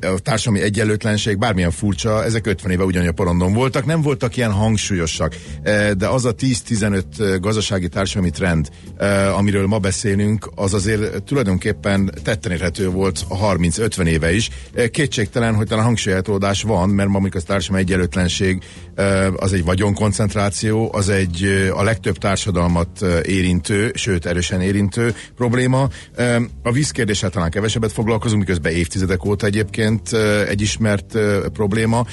[0.00, 5.36] a társadalmi egyenlőtlenség, bármilyen furcsa, ezek 50 éve ugyanilyen porondon voltak, nem voltak ilyen hangsúlyosak,
[5.96, 8.68] de az a 10-15 gazdasági társadalmi trend,
[9.36, 14.50] amiről ma beszélünk, az azért tulajdonképpen tetten érhető volt a 30-50 éve is.
[14.90, 18.62] Kétségtelen, hogy talán hangsúlyeltolódás van, mert ma amikor a társadalmi egyenlőtlenség
[19.36, 25.88] az egy vagyonkoncentráció, az egy a legtöbb társadalmat érintő, sőt erősen érintő probléma.
[26.62, 30.12] A vízkérdéssel talán kevesebbet foglalkozunk, miközben évtizedek óta egyébként
[30.48, 31.18] egy ismert
[31.52, 32.06] probléma.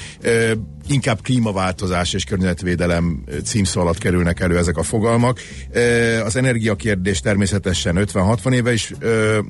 [0.88, 5.38] Inkább klímaváltozás és környezetvédelem címszó alatt kerülnek elő ezek a fogalmak.
[6.24, 8.92] Az energiakérdés természetesen 50-60 éve is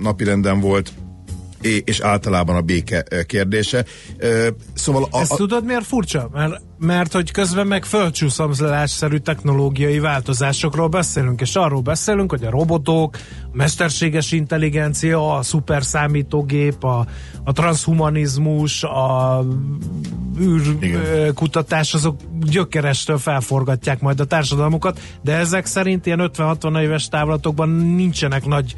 [0.00, 0.92] napirenden volt,
[1.85, 3.85] és általában a béke kérdése.
[4.75, 6.29] Szóval a, Ezt tudod miért furcsa?
[6.33, 13.16] Mert, mert hogy közben meg földcsúszamzolásszerű technológiai változásokról beszélünk, és arról beszélünk, hogy a robotok,
[13.42, 17.06] a mesterséges intelligencia, a szuperszámítógép, a,
[17.44, 19.44] a transhumanizmus, a
[20.40, 28.44] űrkutatás, azok gyökerestől felforgatják majd a társadalmukat, de ezek szerint ilyen 50-60 éves távlatokban nincsenek
[28.44, 28.75] nagy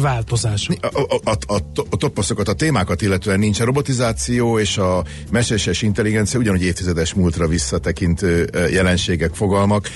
[0.00, 0.76] változások.
[0.80, 3.60] A, a, a, a, a toposzokat, a témákat illetően nincs.
[3.60, 9.88] A robotizáció és a mesterséges intelligencia ugyanúgy évtizedes múltra visszatekintő jelenségek, fogalmak.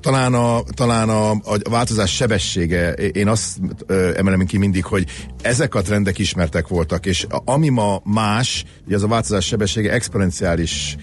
[0.00, 3.58] Talán a, talán a, a változás sebessége, én azt
[4.16, 5.06] emelem ki mindig, hogy
[5.42, 10.96] ezek a trendek ismertek voltak, és ami ma más, ugye az a változás sebessége exponenciális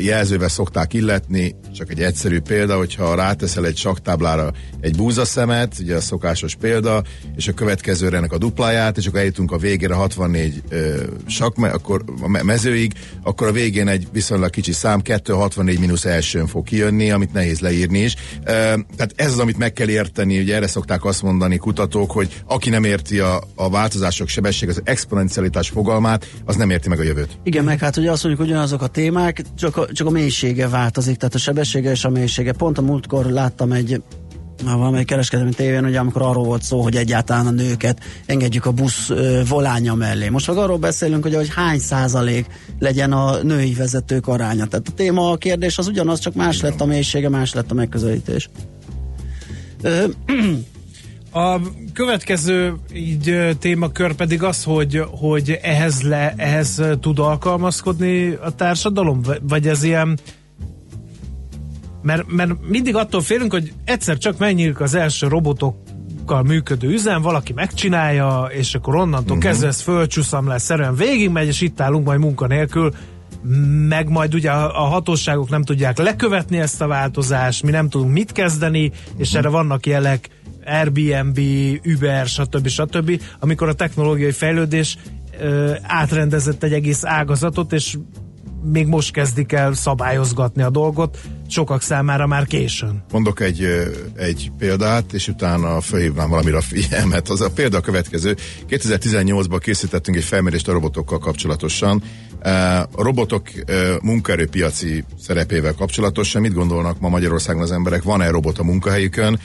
[0.00, 6.00] jelzővel szokták illetni, csak egy egyszerű példa, hogyha ráteszel egy saktáblára egy búzaszemet, ugye a
[6.00, 7.02] szokásos példa,
[7.36, 12.04] és a következőre ennek a dupláját, és akkor eljutunk a végére 64 ö, sak, akkor
[12.22, 12.92] a mezőig,
[13.22, 17.98] akkor a végén egy viszonylag kicsi szám, 264 mínusz elsőn fog kijönni, amit nehéz leírni
[17.98, 18.14] is.
[18.44, 18.50] Ö,
[18.96, 22.70] tehát ez az, amit meg kell érteni, ugye erre szokták azt mondani kutatók, hogy aki
[22.70, 27.38] nem érti a, a változások sebesség, az exponencialitás fogalmát, az nem érti meg a jövőt.
[27.42, 30.68] Igen, meg hát ugye azt mondjuk, hogy ugyanazok a témák, csak a, csak a mélysége
[30.68, 32.52] változik, tehát a sebessége és a mélysége.
[32.52, 34.02] Pont a múltkor láttam egy
[34.64, 39.10] valamelyik kereskedelmi tévén, ugye amikor arról volt szó, hogy egyáltalán a nőket engedjük a busz
[39.10, 40.28] ö, volánya mellé.
[40.28, 42.46] Most meg arról beszélünk, hogy, hogy hány százalék
[42.78, 44.66] legyen a női vezetők aránya.
[44.66, 47.74] Tehát a téma, a kérdés az ugyanaz, csak más lett a mélysége, más lett a
[47.74, 48.48] megközelítés.
[49.82, 50.04] Ö,
[51.32, 51.60] A
[51.92, 59.68] következő így témakör pedig az, hogy, hogy ehhez, le, ehhez tud alkalmazkodni a társadalom, vagy
[59.68, 60.18] ez ilyen
[62.02, 67.52] mert, mert mindig attól félünk, hogy egyszer csak megnyílik az első robotokkal működő üzem, valaki
[67.52, 69.38] megcsinálja, és akkor onnantól uh-huh.
[69.38, 72.94] kezdve ez fölcsúszam lesz, szerűen végigmegy, és itt állunk majd munkanélkül,
[73.88, 78.12] meg majd ugye a, a hatóságok nem tudják lekövetni ezt a változást, mi nem tudunk
[78.12, 79.38] mit kezdeni, és uh-huh.
[79.38, 80.28] erre vannak jelek,
[80.70, 81.38] Airbnb,
[81.84, 82.68] Uber, stb.
[82.68, 84.98] stb., amikor a technológiai fejlődés
[85.40, 87.96] ö, átrendezett egy egész ágazatot, és
[88.64, 91.18] még most kezdik el szabályozgatni a dolgot,
[91.50, 93.02] sokak számára már későn.
[93.12, 93.66] Mondok egy,
[94.16, 97.28] egy példát, és utána felhívnám valamire a figyelmet.
[97.28, 98.36] Az a példa a következő.
[98.68, 102.02] 2018-ban készítettünk egy felmérést a robotokkal kapcsolatosan.
[102.92, 103.48] A robotok
[104.02, 108.02] munkaerőpiaci szerepével kapcsolatosan mit gondolnak ma Magyarországon az emberek?
[108.02, 109.40] Van-e robot a munkahelyükön?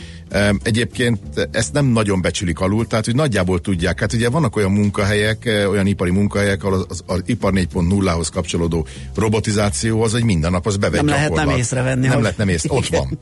[0.64, 1.20] Egyébként
[1.51, 3.99] ezt nem nagyon becsülik alul, tehát hogy nagyjából tudják.
[3.99, 8.88] Hát ugye vannak olyan munkahelyek, olyan ipari munkahelyek, ahol az, az, az ipar 4.0-hoz kapcsolódó
[9.16, 11.95] robotizáció az, hogy minden nap az bevett Nem lehet nem észrevenni.
[12.00, 12.22] Nem hogy...
[12.22, 13.20] lehet nem észre, ott van.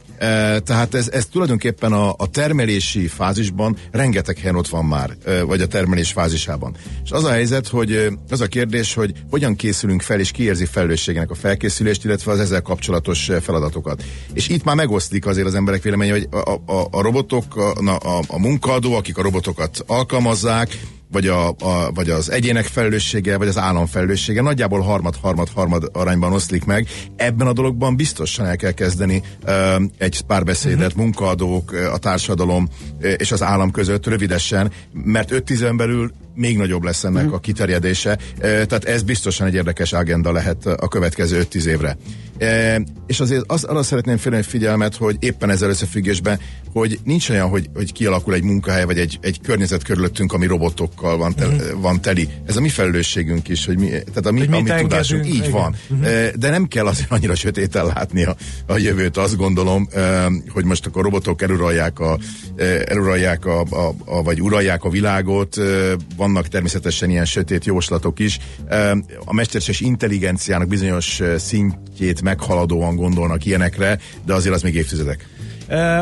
[0.63, 5.67] Tehát ez, ez tulajdonképpen a, a termelési fázisban rengeteg helyen ott van már, vagy a
[5.67, 6.75] termelés fázisában.
[7.03, 11.31] És az a helyzet, hogy az a kérdés, hogy hogyan készülünk fel, és kiérzi felelősségének
[11.31, 14.03] a felkészülést, illetve az ezzel kapcsolatos feladatokat.
[14.33, 18.21] És itt már megosztik azért az emberek véleménye, hogy a, a, a robotok, a, a,
[18.27, 20.79] a munkaadó, akik a robotokat alkalmazzák,
[21.13, 26.65] vagy, a, a, vagy az egyének felelőssége, vagy az állam felelőssége nagyjából harmad-harmad-harmad arányban oszlik
[26.65, 26.87] meg.
[27.15, 31.01] Ebben a dologban biztosan el kell kezdeni uh, egy párbeszédet uh-huh.
[31.01, 32.67] munkaadók, a társadalom
[33.17, 37.31] és az állam között rövidesen, mert 5 10 belül még nagyobb lesz ennek mm.
[37.31, 38.17] a kiterjedése.
[38.39, 41.97] Tehát ez biztosan egy érdekes agenda lehet a következő 5-10 évre.
[43.07, 46.39] És azért az, arra szeretném félni figyelmet, hogy éppen ezzel összefüggésben,
[46.73, 51.17] hogy nincs olyan, hogy, hogy kialakul egy munkahely, vagy egy, egy környezet körülöttünk, ami robotokkal
[51.17, 51.81] van, tel, mm.
[51.81, 52.29] van teli.
[52.45, 55.51] Ez a mi felelősségünk is, hogy mi, tehát a mi, a mi tudásunk így igen.
[55.51, 55.75] van.
[56.03, 58.35] E, de nem kell azért annyira sötéten látni a,
[58.67, 59.87] a jövőt, azt gondolom,
[60.49, 62.17] hogy most akkor robotok eluralják a,
[62.85, 65.57] eluralják a, a, a, vagy uralják a világot,
[66.23, 68.39] vannak természetesen ilyen sötét jóslatok is.
[69.25, 75.27] A mesterséges intelligenciának bizonyos szintjét meghaladóan gondolnak ilyenekre, de azért az még évtizedek.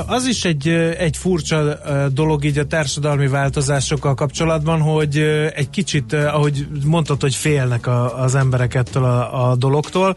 [0.07, 0.67] Az is egy,
[0.97, 1.79] egy furcsa
[2.13, 5.17] dolog így a társadalmi változásokkal kapcsolatban, hogy
[5.55, 10.15] egy kicsit, ahogy mondtad, hogy félnek a, az emberek ettől a, a dologtól,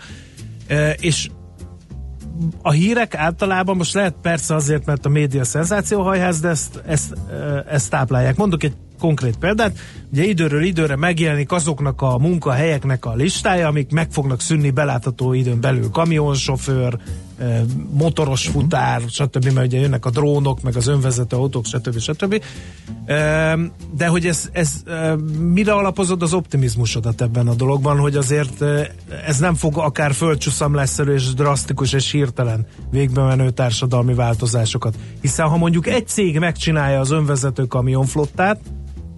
[1.01, 1.29] és
[2.63, 7.15] a hírek általában, most lehet persze azért, mert a média szenzációhajház, de ezt, ezt,
[7.69, 8.37] ezt táplálják.
[8.37, 9.79] Mondok egy konkrét példát.
[10.13, 15.61] Ugye időről időre megjelenik azoknak a munkahelyeknek a listája, amik meg fognak szűnni belátható időn
[15.61, 15.91] belül.
[15.91, 16.99] Kamionsofőr,
[17.39, 18.59] eh, motoros mhm.
[18.59, 19.53] futár, stb.
[19.53, 21.99] Mert ugye jönnek a drónok, meg az önvezető autók, stb.
[21.99, 22.43] stb.
[23.05, 23.53] Eh,
[23.97, 28.63] de hogy ez, ez eh, mire alapozod az optimizmusodat ebben a dologban, hogy azért
[29.27, 34.95] ez nem fog akár földcsuszamlásszerű és drasztikus és hirtelen végbe menő társadalmi változásokat.
[35.21, 38.61] Hiszen ha mondjuk egy cég megcsinálja az önvezető kamionflottát,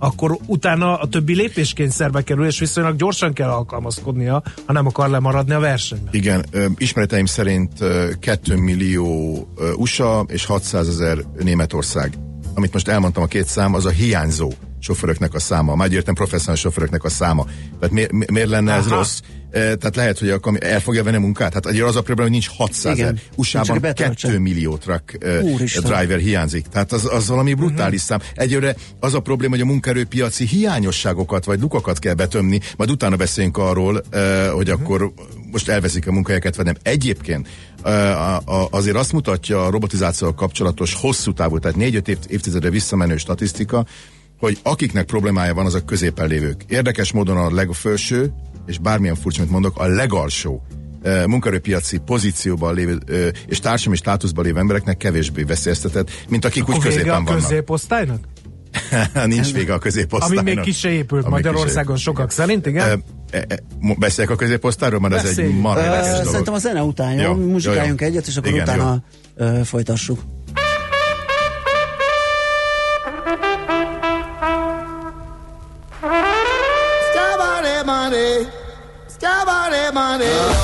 [0.07, 5.55] akkor utána a többi lépéskényszerbe kerül, és viszonylag gyorsan kell alkalmazkodnia, ha nem akar lemaradni
[5.55, 6.15] a versenyben.
[6.15, 6.45] Igen,
[6.77, 7.73] ismereteim szerint
[8.21, 12.19] 2 millió USA és 600 ezer Németország.
[12.55, 14.53] Amit most elmondtam a két szám, az a hiányzó
[14.87, 17.47] sofőröknek a száma, már értem professzionális sofőröknek a száma.
[17.81, 18.81] Tehát mi, mi, miért lenne Aha.
[18.81, 19.21] ez rossz?
[19.51, 21.53] E, tehát lehet, hogy akkor el fogja venni a munkát.
[21.53, 23.15] Hát az a probléma, hogy nincs 600 ezer.
[23.35, 26.67] USA-ban 2 millió truck uh, driver hiányzik.
[26.67, 28.21] Tehát az, az valami brutális uh-huh.
[28.21, 28.33] szám.
[28.35, 33.57] Egyőre az a probléma, hogy a munkaerőpiaci hiányosságokat vagy lukakat kell betömni, majd utána beszéljünk
[33.57, 34.83] arról, uh, hogy uh-huh.
[34.83, 35.13] akkor
[35.51, 36.77] most elveszik a munkahelyeket, vagy nem.
[36.83, 37.49] Egyébként
[38.71, 43.87] azért azt mutatja a robotizációval kapcsolatos hosszú távú, tehát 4-5 év, évtizedre visszamenő statisztika,
[44.39, 46.65] hogy akiknek problémája van, azok középen lévők.
[46.69, 48.33] Érdekes módon a legfelső,
[48.67, 50.63] és bármilyen furcsa, amit mondok, a legalsó
[51.27, 52.99] munkaerőpiaci pozícióban lévő
[53.47, 57.29] és társadalmi státuszban lévő embereknek kevésbé veszélyeztetett, mint akik Akkor úgy középen vannak.
[57.29, 58.25] a középosztálynak?
[59.27, 60.39] Nincs vége a középosztálynak.
[60.39, 63.03] Ami még ki se épült Ami Magyarországon sokak szerint, igen?
[63.31, 63.59] E, e,
[63.99, 65.49] beszéljek a középosztályról, mert Beszélj.
[65.49, 67.35] ez egy marha uh, Szerintem a zene után, jó?
[67.35, 69.03] Muzsikáljunk egyet, és akkor igen, utána
[69.37, 70.21] uh, folytassuk.
[79.97, 80.56] Money.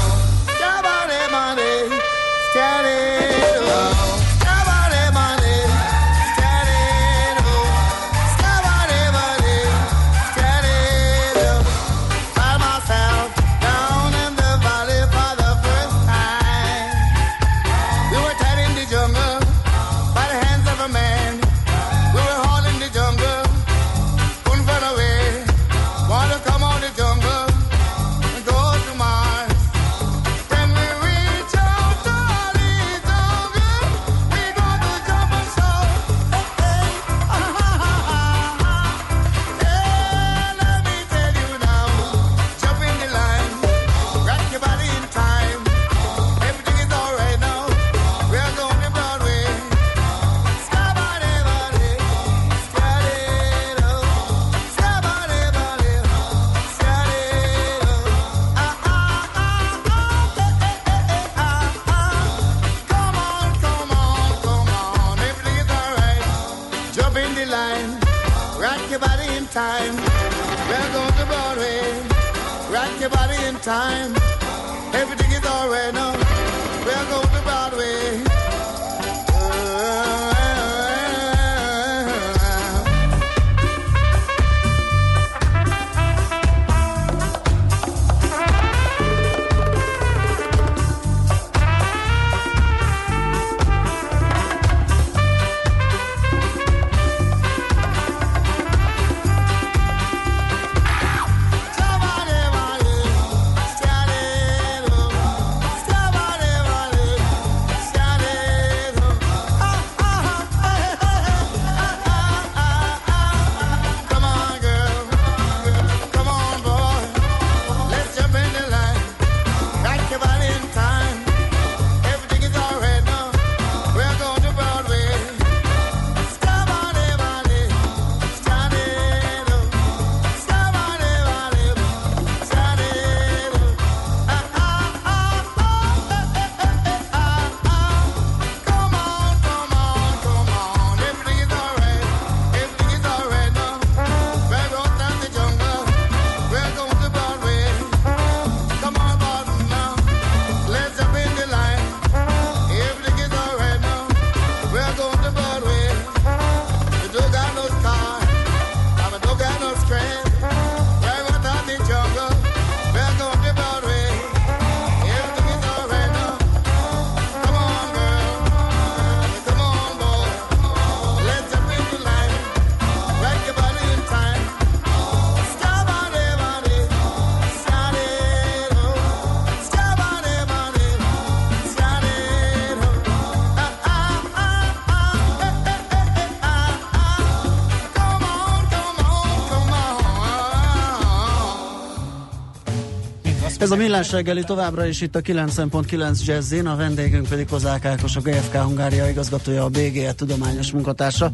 [193.72, 198.20] A millás reggeli továbbra is itt a 9.9 Jazzin, a vendégünk pedig Kozák Ákos, a
[198.20, 201.32] GFK Hungária igazgatója, a BGE tudományos munkatársa,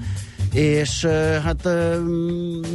[0.52, 1.04] és
[1.44, 1.68] hát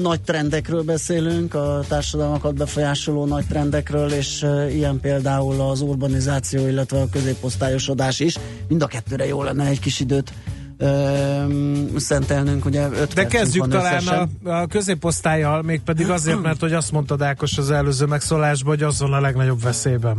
[0.02, 7.10] nagy trendekről beszélünk, a társadalmakat befolyásoló nagy trendekről, és ilyen például az urbanizáció, illetve a
[7.12, 8.38] középosztályosodás is.
[8.68, 10.34] Mind a kettőre jó lenne egy kis időt
[10.80, 14.30] uh, szentelnünk, ugye öt De kezdjük talán összesen.
[14.44, 19.00] a, a középosztályjal, mégpedig azért, mert hogy azt mondtad Ákos az előző megszólásban, hogy az
[19.00, 20.18] van a legnagyobb veszélyben.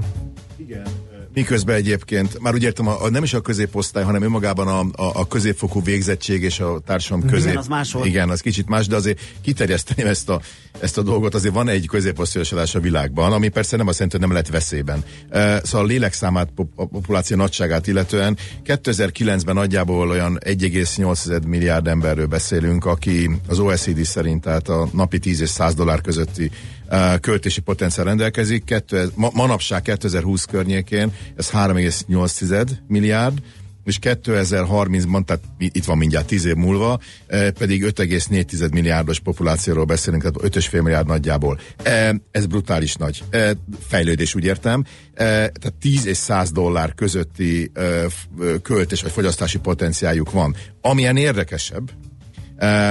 [1.35, 5.21] Miközben egyébként, már úgy értem, a, a, nem is a középosztály, hanem önmagában a, a,
[5.21, 7.47] a középfokú végzettség és a társadalom közép.
[7.47, 8.07] Igen, az máshol.
[8.07, 10.41] Igen, az kicsit más, de azért kiterjeszteni ezt a,
[10.81, 14.27] ezt a dolgot, azért van egy középosztályosodás a világban, ami persze nem azt jelenti, hogy
[14.29, 15.05] nem lett veszélyben.
[15.31, 22.85] Uh, szóval a lélekszámát, a populáció nagyságát illetően 2009-ben nagyjából olyan 1,8 milliárd emberről beszélünk,
[22.85, 26.51] aki az OECD szerint, tehát a napi 10 és 100 dollár közötti
[27.21, 28.65] költési potenciál rendelkezik.
[28.65, 33.39] Kettő, ma, manapság 2020 környékén ez 3,8 milliárd,
[33.85, 37.01] és 2030-ban, tehát itt van mindjárt 10 év múlva,
[37.59, 41.61] pedig 5,4 milliárdos populációról beszélünk, tehát 5,5 milliárd nagyjából.
[42.31, 43.25] Ez brutális nagy.
[43.87, 44.85] Fejlődés, úgy értem.
[45.15, 47.73] Eh, Tehát 10 és 100 dollár közötti
[48.63, 50.57] költés vagy fogyasztási potenciáljuk van.
[50.81, 51.91] Amilyen érdekesebb,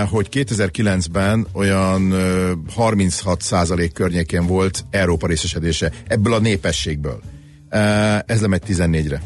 [0.09, 7.21] hogy 2009-ben olyan eh, 36% környékén volt Európa részesedése ebből a népességből.
[7.69, 9.21] Eh, Ez lemegy 14-re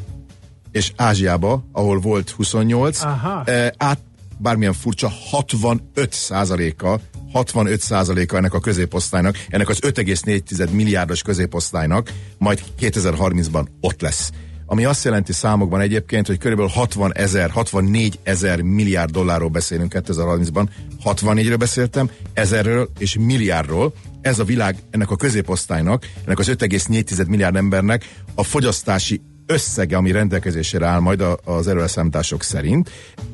[0.71, 3.43] és Ázsiába, ahol volt 28, Aha.
[3.43, 3.99] eh, át
[4.37, 6.99] bármilyen furcsa 65 százaléka
[7.31, 14.31] 65 százaléka ennek a középosztálynak, ennek az 5,4 milliárdos középosztálynak majd 2030-ban ott lesz.
[14.69, 20.67] Ami azt jelenti számokban egyébként, hogy körülbelül 60 ezer, 64 ezer milliárd dollárról beszélünk 2030-ban.
[21.03, 23.93] 64-ről beszéltem, ezerről és milliárdról.
[24.21, 28.05] Ez a világ ennek a középosztálynak, ennek az 5,4 milliárd embernek
[28.35, 32.89] a fogyasztási összege, ami rendelkezésére áll majd az erőleszámítások szerint,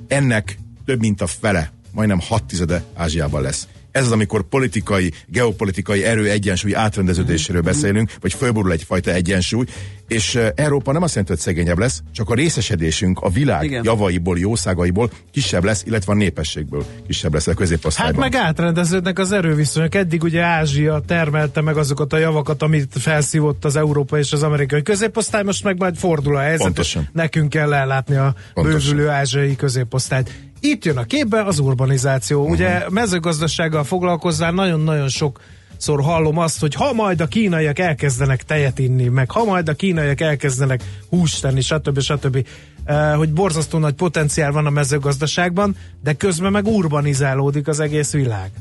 [0.07, 3.67] ennek több mint a fele, majdnem hat tizede Ázsiában lesz.
[3.93, 9.65] Ez az, amikor politikai, geopolitikai erő egyensúly átrendeződéséről beszélünk, vagy fölborul egyfajta egyensúly,
[10.07, 13.83] és Európa nem azt jelenti, hogy szegényebb lesz, csak a részesedésünk a világ Igen.
[13.83, 18.19] javaiból, jószágaiból kisebb lesz, illetve a népességből kisebb lesz a Hát középosztályban.
[18.19, 19.95] meg átrendeződnek az erőviszonyok.
[19.95, 24.81] Eddig ugye Ázsia termelte meg azokat a javakat, amit felszívott az európai és az amerikai
[24.81, 26.61] középosztály, most meg majd fordul a helyzet.
[26.65, 27.09] Pontosan.
[27.13, 28.79] Nekünk kell ellátni a Pontosan.
[28.79, 30.31] bővülő ázsiai középosztályt.
[30.65, 32.39] Itt jön a képbe az urbanizáció.
[32.39, 32.53] Uh-huh.
[32.53, 35.39] Ugye mezőgazdasággal foglalkozzál, nagyon-nagyon sok
[35.77, 39.73] szor hallom azt, hogy ha majd a kínaiak elkezdenek tejet inni, meg ha majd a
[39.73, 41.99] kínaiak elkezdenek húst tenni, stb.
[41.99, 42.47] stb.
[42.87, 48.51] Uh, hogy borzasztó nagy potenciál van a mezőgazdaságban, de közben meg urbanizálódik az egész világ.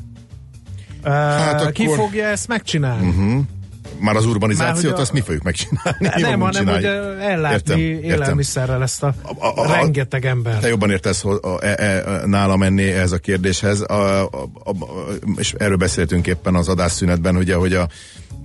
[1.03, 3.07] Hát akkor- Ki fogja ezt megcsinálni?
[3.07, 3.41] Uh-huh.
[4.03, 5.97] Már az urbanizációt, Már, hogy a- azt mi fogjuk megcsinálni.
[6.21, 6.85] Nem, Jól hanem, hogy
[7.21, 10.59] ellátni Értem, élelmiszerrel ezt a, A- a- a- rengeteg ember.
[10.59, 14.27] Te jobban értesz hogy a, e, e, nálam menni ez a kérdéshez, a, a,
[14.63, 14.73] a,
[15.37, 17.87] és erről beszéltünk éppen az adásszünetben, ugye, hogy a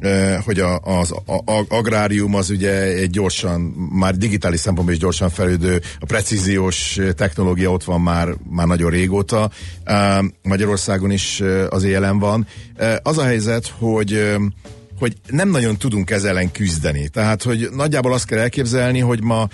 [0.01, 3.61] e, hogy a, az a, a, agrárium az ugye egy gyorsan,
[3.93, 9.51] már digitális szempontból is gyorsan fejlődő, a precíziós technológia ott van már, már nagyon régóta,
[9.85, 12.47] E, Magyarországon is e, azért jelen van.
[13.03, 14.37] Az a helyzet, hogy
[14.99, 17.09] hogy nem nagyon tudunk ezzel ellen küzdeni.
[17.09, 19.49] Tehát, hogy nagyjából azt kell elképzelni, hogy ma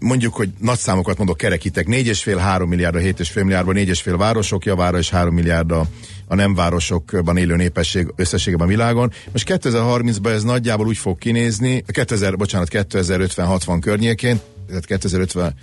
[0.00, 5.34] mondjuk, hogy nagy számokat mondok, kerekítek, 4,5-3 milliárdra, 7,5 milliárdban, 4,5 városok javára és 3
[5.34, 5.86] milliárd a,
[6.26, 9.12] a nem városokban élő népesség összességében a világon.
[9.32, 15.54] Most 2030-ban ez nagyjából úgy fog kinézni, 2000, bocsánat, 2050-60 környékén, tehát 2050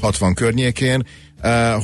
[0.00, 1.06] 60 környékén,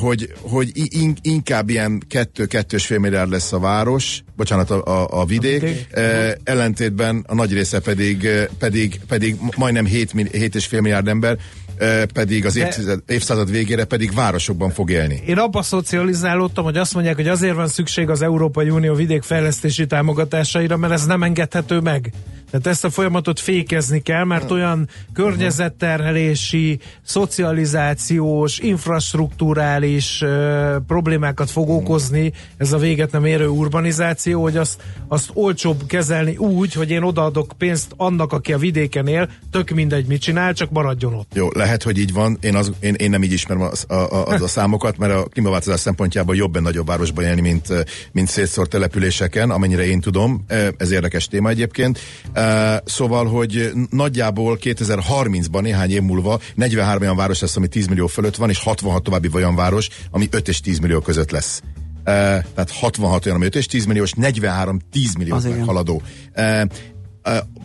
[0.01, 5.63] hogy, hogy in, inkább ilyen 2-2,5 milliárd lesz a város, bocsánat, a, a, a vidék,
[5.63, 5.87] A vidék.
[5.91, 11.37] eh, ellentétben a nagy része pedig, eh, pedig, pedig majdnem 7, mi- 7,5 milliárd ember,
[11.77, 15.23] eh, pedig az évtized, évszázad végére pedig városokban fog élni.
[15.27, 20.77] Én abba szocializálódtam, hogy azt mondják, hogy azért van szükség az Európai Unió vidékfejlesztési támogatásaira,
[20.77, 22.13] mert ez nem engedhető meg.
[22.51, 32.33] Tehát ezt a folyamatot fékezni kell, mert olyan környezetterhelési, szocializációs, infrastruktúrális uh, problémákat fog okozni
[32.57, 37.53] ez a véget nem érő urbanizáció, hogy azt, azt olcsóbb kezelni úgy, hogy én odaadok
[37.59, 41.31] pénzt annak, aki a vidéken él, tök mindegy, mit csinál, csak maradjon ott.
[41.35, 42.39] Jó, lehet, hogy így van.
[42.41, 45.23] Én, az, én, én nem így ismerem az, a, a, az a számokat, mert a
[45.23, 47.69] klímaváltozás szempontjából jobb en nagyobb városban élni, mint,
[48.13, 50.45] mint szétszórt településeken, amennyire én tudom.
[50.77, 51.99] Ez érdekes téma egyébként.
[52.85, 58.37] Szóval, hogy nagyjából 2030-ban, néhány év múlva 43 olyan város lesz, ami 10 millió fölött
[58.37, 61.63] van, és 66 további olyan város, ami 5 és 10 millió között lesz.
[62.05, 65.35] Eh, Tehát 66 olyan, ami 5 és 10 milliós, 43 10 millió
[66.33, 66.63] eh,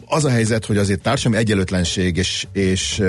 [0.06, 3.02] az a helyzet, hogy azért társadalmi egyenlőtlenség és, és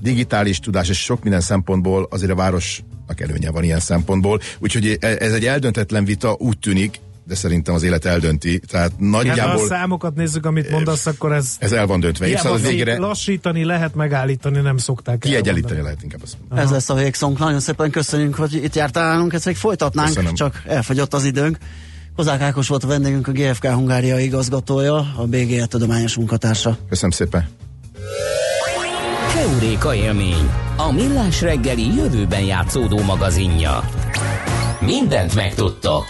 [0.00, 4.40] digitális tudás és sok minden szempontból azért a városnak előnye van ilyen szempontból.
[4.58, 8.58] Úgyhogy e- ez egy eldöntetlen vita, úgy tűnik, de szerintem az élet eldönti.
[8.58, 12.26] Tehát Hát, ha a nagyjából számokat nézzük, amit mondasz, akkor ez ez el van döntve.
[12.26, 16.60] Hiába fék- végére lassítani lehet, megállítani nem szokták kiegyenlíteni lehet inkább azt mondani.
[16.60, 17.38] Ez lesz a végszónk.
[17.38, 20.34] Nagyon szépen köszönjük, hogy itt jártál nálunk, ezt még folytatnánk, Köszönöm.
[20.34, 21.58] csak elfogyott az időnk.
[22.16, 26.76] Kozák Ákos volt a vendégünk, a GFK Hungária igazgatója, a BGE tudományos munkatársa.
[26.88, 27.48] Köszönöm szépen.
[29.34, 33.84] Keuréka élmény, a millás reggeli jövőben játszódó magazinja.
[34.80, 36.04] Mindent megtudtok.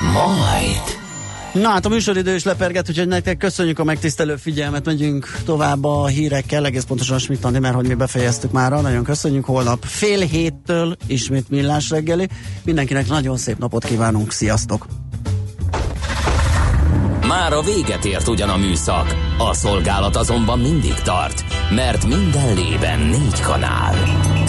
[0.00, 1.04] Majd.
[1.52, 6.06] Na hát a műsoridő is leperget, úgyhogy nektek köszönjük a megtisztelő figyelmet, megyünk tovább a
[6.06, 10.96] hírekkel, egész pontosan Schmidt Andi, mert hogy mi befejeztük már, nagyon köszönjük, holnap fél héttől
[11.06, 12.28] ismét millás reggeli,
[12.64, 14.86] mindenkinek nagyon szép napot kívánunk, sziasztok!
[17.26, 22.98] Már a véget ért ugyan a műszak, a szolgálat azonban mindig tart, mert minden lében
[23.00, 23.94] négy kanál.